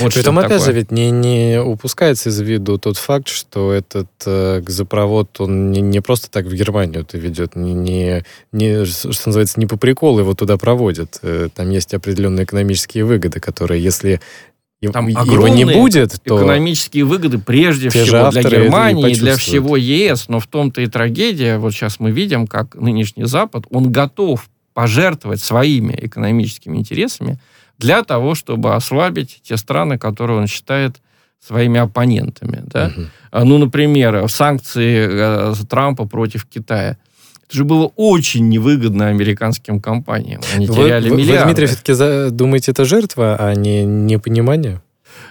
Вот 0.00 0.14
Притом, 0.14 0.38
опять 0.38 0.52
такое. 0.52 0.66
же, 0.66 0.72
ведь 0.72 0.90
не, 0.90 1.10
не 1.10 1.60
упускается 1.60 2.30
из 2.30 2.40
виду 2.40 2.78
тот 2.78 2.96
факт, 2.96 3.28
что 3.28 3.70
этот 3.70 4.08
э, 4.24 4.60
газопровод, 4.60 5.40
он 5.40 5.72
не, 5.72 5.82
не 5.82 6.00
просто 6.00 6.30
так 6.30 6.46
в 6.46 6.54
Германию 6.54 7.02
это 7.02 7.18
ведет, 7.18 7.54
не, 7.54 7.74
не, 7.74 8.24
не, 8.50 8.86
что 8.86 9.08
называется, 9.26 9.60
не 9.60 9.66
по 9.66 9.76
приколу 9.76 10.20
его 10.20 10.32
туда 10.32 10.56
проводят. 10.56 11.18
Э, 11.20 11.48
там 11.54 11.70
есть 11.70 11.92
определенные 11.92 12.44
экономические 12.44 13.04
выгоды, 13.04 13.40
которые, 13.40 13.82
если 13.82 14.20
и- 14.88 14.92
Там 14.92 15.06
его 15.08 15.48
не 15.48 15.64
будет, 15.80 16.10
то 16.24 16.36
экономические 16.38 17.04
выгоды 17.04 17.38
прежде 17.38 17.88
всего 17.90 18.04
для 18.30 18.42
Германии 18.64 19.02
и 19.10 19.14
для 19.20 19.32
всего 19.38 19.76
ЕС, 19.76 20.28
но 20.28 20.40
в 20.40 20.46
том-то 20.46 20.80
и 20.82 20.86
трагедия. 20.86 21.58
Вот 21.58 21.72
сейчас 21.72 22.00
мы 22.00 22.10
видим, 22.10 22.46
как 22.46 22.74
нынешний 22.74 23.24
Запад, 23.24 23.64
он 23.70 23.90
готов 23.92 24.48
пожертвовать 24.74 25.40
своими 25.40 25.96
экономическими 26.00 26.78
интересами 26.78 27.38
для 27.78 28.02
того, 28.02 28.34
чтобы 28.34 28.74
ослабить 28.74 29.40
те 29.42 29.56
страны, 29.56 29.98
которые 29.98 30.38
он 30.40 30.46
считает 30.46 31.00
своими 31.40 31.78
оппонентами. 31.78 32.62
Да? 32.66 32.92
А, 33.30 33.44
Ну, 33.44 33.58
например, 33.58 34.28
санкции 34.28 35.06
э, 35.10 35.54
Трампа 35.68 36.06
против 36.06 36.46
Китая. 36.46 36.96
Это 37.46 37.56
же 37.56 37.64
было 37.64 37.92
очень 37.96 38.48
невыгодно 38.48 39.08
американским 39.08 39.80
компаниям. 39.80 40.40
Они 40.54 40.66
Вы, 40.66 40.74
теряли 40.74 41.08
вы- 41.10 41.16
вы, 41.16 41.22
миллиарды. 41.22 41.44
Дмитрий, 41.46 41.66
все-таки 41.66 42.30
думаете, 42.30 42.70
это 42.72 42.84
жертва, 42.84 43.36
а 43.38 43.54
не 43.54 43.84
непонимание? 43.84 44.80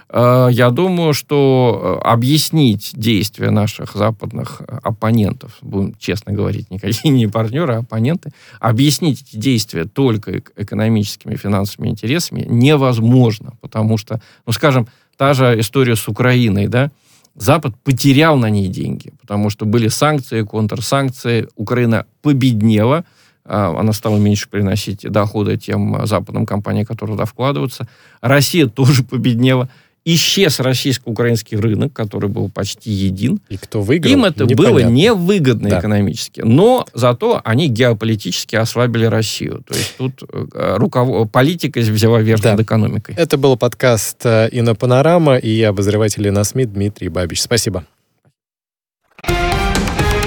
Э, 0.09 0.47
Я 0.51 0.69
думаю, 0.69 1.13
что 1.13 1.99
э, 2.03 2.07
объяснить 2.07 2.91
действия 2.93 3.49
наших 3.49 3.95
западных 3.95 4.61
э, 4.67 4.77
оппонентов, 4.83 5.57
будем 5.61 5.95
честно 5.97 6.33
говорить, 6.33 6.69
никакие 6.69 7.11
не 7.11 7.27
партнеры, 7.27 7.73
а 7.75 7.77
оппоненты, 7.79 8.29
объяснить 8.59 9.21
эти 9.23 9.37
действия 9.37 9.85
только 9.85 10.31
эк- 10.31 10.51
экономическими, 10.55 11.35
финансовыми 11.35 11.89
интересами 11.89 12.45
невозможно, 12.47 13.53
потому 13.61 13.97
что, 13.97 14.21
ну, 14.45 14.53
скажем, 14.53 14.87
та 15.17 15.33
же 15.33 15.59
история 15.59 15.95
с 15.95 16.07
Украиной, 16.07 16.67
да, 16.67 16.91
Запад 17.35 17.75
потерял 17.83 18.37
на 18.37 18.49
ней 18.49 18.67
деньги, 18.67 19.11
потому 19.19 19.49
что 19.49 19.65
были 19.65 19.87
санкции, 19.87 20.43
контрсанкции, 20.43 21.47
Украина 21.55 22.05
победнела, 22.21 23.05
а, 23.45 23.75
она 23.77 23.91
стала 23.91 24.17
меньше 24.17 24.47
приносить 24.49 25.01
доходы 25.01 25.57
тем 25.57 25.95
а, 25.95 26.05
западным 26.05 26.45
компаниям, 26.45 26.85
которые 26.85 27.15
туда 27.15 27.25
вкладываются. 27.25 27.87
Россия 28.21 28.67
тоже 28.67 29.03
победнела. 29.09 29.69
Исчез 30.05 30.59
российско-украинский 30.59 31.55
рынок, 31.57 31.93
который 31.93 32.29
был 32.29 32.49
почти 32.49 32.91
един. 32.91 33.39
И 33.47 33.55
кто 33.55 33.81
выиграл? 33.81 34.11
Им 34.11 34.25
это 34.25 34.45
было 34.45 34.79
непонятно. 34.79 34.93
невыгодно 34.93 35.69
Да. 35.69 35.79
экономически. 35.79 36.41
Но 36.41 36.85
зато 36.93 37.39
они 37.45 37.69
геополитически 37.69 38.57
ослабили 38.57 39.05
Россию. 39.05 39.63
То 39.65 39.73
есть 39.75 39.95
тут 39.97 40.23
э, 40.23 40.75
руково- 40.77 41.23
политика 41.25 41.79
взяла 41.79 42.19
верх 42.21 42.41
Да. 42.41 42.51
над 42.51 42.61
экономикой. 42.61 43.15
Это 43.17 43.37
был 43.37 43.55
подкаст 43.55 44.17
э, 44.25 44.49
«Инопанорама» 44.51 45.37
и 45.37 45.61
обозреватель 45.61 46.27
«Иносми» 46.27 46.65
Дмитрий 46.65 47.07
Бабич. 47.07 47.41
Спасибо. 47.41 47.85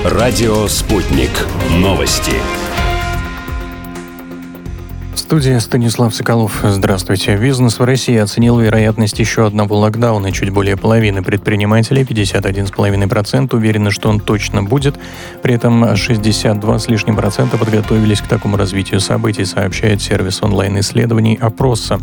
Радио 0.05 0.69
«Спутник». 0.69 1.31
Новости. 1.73 2.33
В 5.17 5.19
студии 5.19 5.59
Станислав 5.59 6.15
Соколов. 6.15 6.61
Здравствуйте. 6.63 7.37
Бизнес 7.39 7.79
в 7.79 7.85
России 7.85 8.17
оценил 8.19 8.61
вероятность 8.61 9.19
еще 9.19 9.47
одного 9.47 9.79
локдауна. 9.79 10.31
Чуть 10.31 10.51
более 10.51 10.77
половины 10.77 11.23
предпринимателей, 11.23 12.03
51,5%, 12.03 13.57
уверены, 13.57 13.91
что 13.91 14.11
он 14.11 14.21
точно 14.21 14.63
будет. 14.63 14.97
При 15.43 15.55
этом 15.55 15.97
62 15.97 16.79
с 16.79 16.89
лишним 16.89 17.17
процента 17.17 17.57
подготовились 17.57 18.21
к 18.21 18.29
такому 18.29 18.59
развитию 18.59 19.01
событий, 19.01 19.47
сообщает 19.47 20.03
сервис 20.03 20.43
онлайн-исследований 20.43 21.39
«Опроса». 21.41 21.99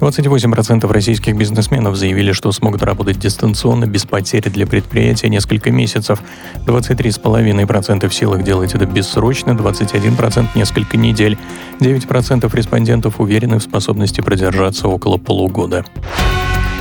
28% 0.00 0.92
российских 0.92 1.36
бизнесменов 1.36 1.96
заявили, 1.96 2.32
что 2.32 2.50
смогут 2.50 2.82
работать 2.82 3.20
дистанционно 3.20 3.86
без 3.86 4.04
потери 4.04 4.48
для 4.48 4.66
предприятия 4.66 5.28
несколько 5.28 5.70
месяцев. 5.70 6.20
23,5% 6.66 8.08
в 8.08 8.14
силах 8.14 8.42
делать 8.42 8.74
это 8.74 8.84
бессрочно, 8.84 9.52
21% 9.52 10.48
несколько 10.56 10.96
недель. 10.96 11.38
9% 11.80 12.47
респондентов 12.54 13.20
уверены 13.20 13.58
в 13.58 13.62
способности 13.62 14.20
продержаться 14.20 14.88
около 14.88 15.16
полугода. 15.18 15.84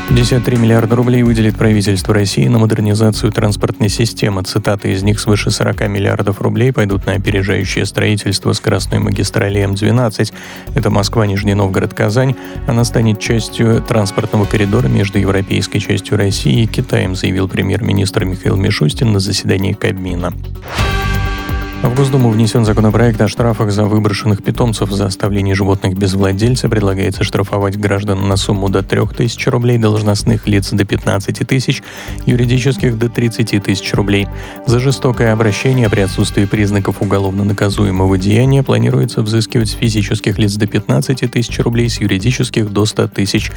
53 0.10 0.58
миллиарда 0.58 0.96
рублей 0.96 1.22
выделит 1.22 1.58
правительство 1.58 2.14
России 2.14 2.48
на 2.48 2.60
модернизацию 2.60 3.30
транспортной 3.32 3.90
системы. 3.90 4.42
Цитаты 4.44 4.94
из 4.94 5.04
них 5.04 5.20
свыше 5.20 5.52
40 5.52 5.90
миллиардов 5.90 6.40
рублей 6.42 6.72
пойдут 6.72 7.06
на 7.06 7.14
опережающее 7.14 7.86
строительство 7.86 8.54
скоростной 8.54 9.00
магистрали 9.00 9.60
М-12. 9.60 10.34
Это 10.76 10.90
Москва, 10.90 11.28
Нижний 11.28 11.56
Новгород, 11.56 11.94
Казань. 11.94 12.36
Она 12.68 12.86
станет 12.86 13.20
частью 13.20 13.82
транспортного 13.82 14.46
коридора 14.46 14.88
между 14.88 15.20
европейской 15.20 15.80
частью 15.80 16.18
России 16.18 16.64
и 16.64 16.68
Китаем, 16.68 17.14
заявил 17.14 17.50
премьер-министр 17.50 18.24
Михаил 18.24 18.56
Мишустин 18.56 19.12
на 19.12 19.20
заседании 19.20 19.74
Кабмина. 19.74 20.32
В 21.84 21.96
Госдуму 21.96 22.32
внесен 22.32 22.66
законопроект 22.66 23.22
о 23.22 23.28
штрафах 23.28 23.72
за 23.72 23.86
выброшенных 23.86 24.44
питомцев. 24.44 24.90
За 24.90 25.06
оставление 25.06 25.54
животных 25.54 25.96
без 25.96 26.16
владельца 26.16 26.70
предлагается 26.70 27.24
штрафовать 27.24 27.78
граждан 27.78 28.28
на 28.28 28.36
сумму 28.36 28.68
до 28.70 28.82
3 28.82 29.02
тысяч 29.16 29.46
рублей, 29.48 29.78
должностных 29.78 30.48
лиц 30.48 30.72
до 30.72 30.86
15 30.86 31.48
тысяч, 31.48 31.84
юридических 32.26 32.98
до 32.98 33.10
30 33.10 33.64
тысяч 33.64 33.94
рублей. 33.94 34.28
За 34.66 34.80
жестокое 34.80 35.32
обращение 35.32 35.88
при 35.88 36.02
отсутствии 36.02 36.46
признаков 36.46 36.96
уголовно 37.00 37.44
наказуемого 37.44 38.18
деяния 38.18 38.64
планируется 38.64 39.22
взыскивать 39.22 39.70
с 39.70 39.74
физических 39.74 40.40
лиц 40.40 40.56
до 40.56 40.66
15 40.66 41.32
тысяч 41.32 41.60
рублей, 41.60 41.90
с 41.90 42.02
юридических 42.02 42.72
до 42.72 42.86
100 42.86 43.10
тысяч. 43.10 43.52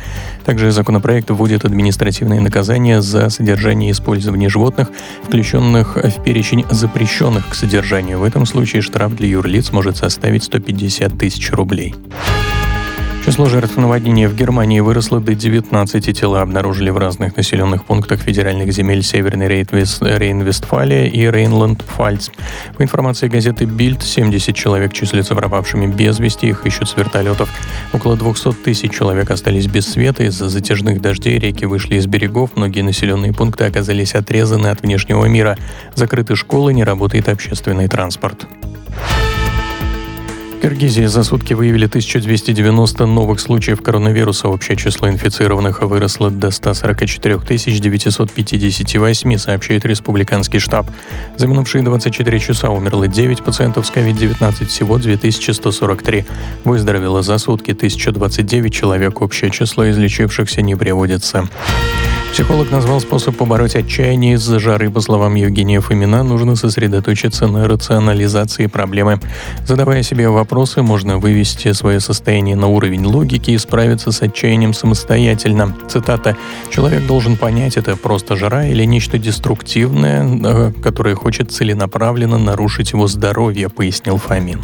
Также 0.44 0.72
законопроект 0.72 1.30
вводит 1.30 1.64
административные 1.64 2.40
наказания 2.40 3.00
за 3.00 3.30
содержание 3.30 3.88
и 3.88 3.92
использование 3.92 4.50
животных, 4.50 4.90
включенных 5.22 5.96
в 5.96 6.22
перечень 6.22 6.66
запрещенных 6.70 7.48
к 7.48 7.54
содержанию. 7.54 8.09
В 8.16 8.22
этом 8.22 8.46
случае 8.46 8.82
штраф 8.82 9.14
для 9.16 9.28
юрлиц 9.28 9.72
может 9.72 9.96
составить 9.96 10.44
150 10.44 11.18
тысяч 11.18 11.50
рублей. 11.52 11.94
Число 13.24 13.46
жертв 13.46 13.76
наводнения 13.76 14.28
в 14.28 14.34
Германии 14.34 14.80
выросло 14.80 15.20
до 15.20 15.34
19. 15.34 16.18
Тела 16.18 16.40
обнаружили 16.40 16.88
в 16.90 16.96
разных 16.96 17.36
населенных 17.36 17.84
пунктах 17.84 18.20
федеральных 18.20 18.72
земель 18.72 19.02
Северной 19.02 19.46
Рейнвес- 19.46 20.00
Рейн-Вестфалия 20.00 21.06
и 21.06 21.26
Рейнланд-Пфальц. 21.26 22.30
По 22.76 22.82
информации 22.82 23.28
газеты 23.28 23.66
«Бильд», 23.66 24.02
70 24.02 24.56
человек 24.56 24.92
числятся 24.94 25.34
пропавшими 25.34 25.86
без 25.86 26.18
вести, 26.18 26.48
их 26.48 26.66
ищут 26.66 26.88
с 26.88 26.96
вертолетов. 26.96 27.50
Около 27.92 28.16
200 28.16 28.52
тысяч 28.64 28.90
человек 28.92 29.30
остались 29.30 29.66
без 29.66 29.86
света. 29.86 30.24
Из-за 30.24 30.48
затяжных 30.48 31.00
дождей 31.00 31.38
реки 31.38 31.66
вышли 31.66 31.96
из 31.96 32.06
берегов, 32.06 32.56
многие 32.56 32.82
населенные 32.82 33.34
пункты 33.34 33.64
оказались 33.64 34.14
отрезаны 34.14 34.68
от 34.68 34.82
внешнего 34.82 35.26
мира. 35.26 35.56
Закрыты 35.94 36.36
школы, 36.36 36.72
не 36.72 36.84
работает 36.84 37.28
общественный 37.28 37.86
транспорт. 37.86 38.48
В 40.60 40.62
Киргизии 40.62 41.06
за 41.06 41.24
сутки 41.24 41.54
выявили 41.54 41.86
1290 41.86 43.06
новых 43.06 43.40
случаев 43.40 43.80
коронавируса. 43.80 44.48
Общее 44.48 44.76
число 44.76 45.08
инфицированных 45.08 45.80
выросло 45.80 46.30
до 46.30 46.50
144 46.50 47.38
958, 47.38 49.38
сообщает 49.38 49.86
республиканский 49.86 50.58
штаб. 50.58 50.90
За 51.38 51.46
минувшие 51.46 51.82
24 51.82 52.38
часа 52.40 52.68
умерло 52.68 53.08
9 53.08 53.42
пациентов 53.42 53.86
с 53.86 53.90
COVID-19, 53.90 54.66
всего 54.66 54.98
2143. 54.98 56.26
Выздоровело 56.64 57.22
за 57.22 57.38
сутки 57.38 57.70
1029 57.70 58.74
человек. 58.74 59.22
Общее 59.22 59.50
число 59.50 59.88
излечившихся 59.88 60.60
не 60.60 60.76
приводится. 60.76 61.48
Психолог 62.32 62.70
назвал 62.70 63.00
способ 63.00 63.36
побороть 63.36 63.74
отчаяние 63.74 64.34
из-за 64.34 64.60
жары. 64.60 64.88
По 64.88 65.00
словам 65.00 65.34
Евгения 65.34 65.80
Фомина, 65.80 66.22
нужно 66.22 66.54
сосредоточиться 66.54 67.48
на 67.48 67.66
рационализации 67.66 68.66
проблемы. 68.66 69.20
Задавая 69.66 70.04
себе 70.04 70.28
вопросы, 70.28 70.80
можно 70.80 71.18
вывести 71.18 71.72
свое 71.72 71.98
состояние 71.98 72.54
на 72.54 72.68
уровень 72.68 73.04
логики 73.04 73.50
и 73.50 73.58
справиться 73.58 74.12
с 74.12 74.22
отчаянием 74.22 74.74
самостоятельно. 74.74 75.76
Цитата. 75.88 76.36
«Человек 76.70 77.04
должен 77.06 77.36
понять, 77.36 77.76
это 77.76 77.96
просто 77.96 78.36
жара 78.36 78.64
или 78.64 78.84
нечто 78.84 79.18
деструктивное, 79.18 80.24
э, 80.24 80.72
которое 80.82 81.16
хочет 81.16 81.50
целенаправленно 81.50 82.38
нарушить 82.38 82.92
его 82.92 83.08
здоровье», 83.08 83.68
пояснил 83.68 84.18
Фомин. 84.18 84.60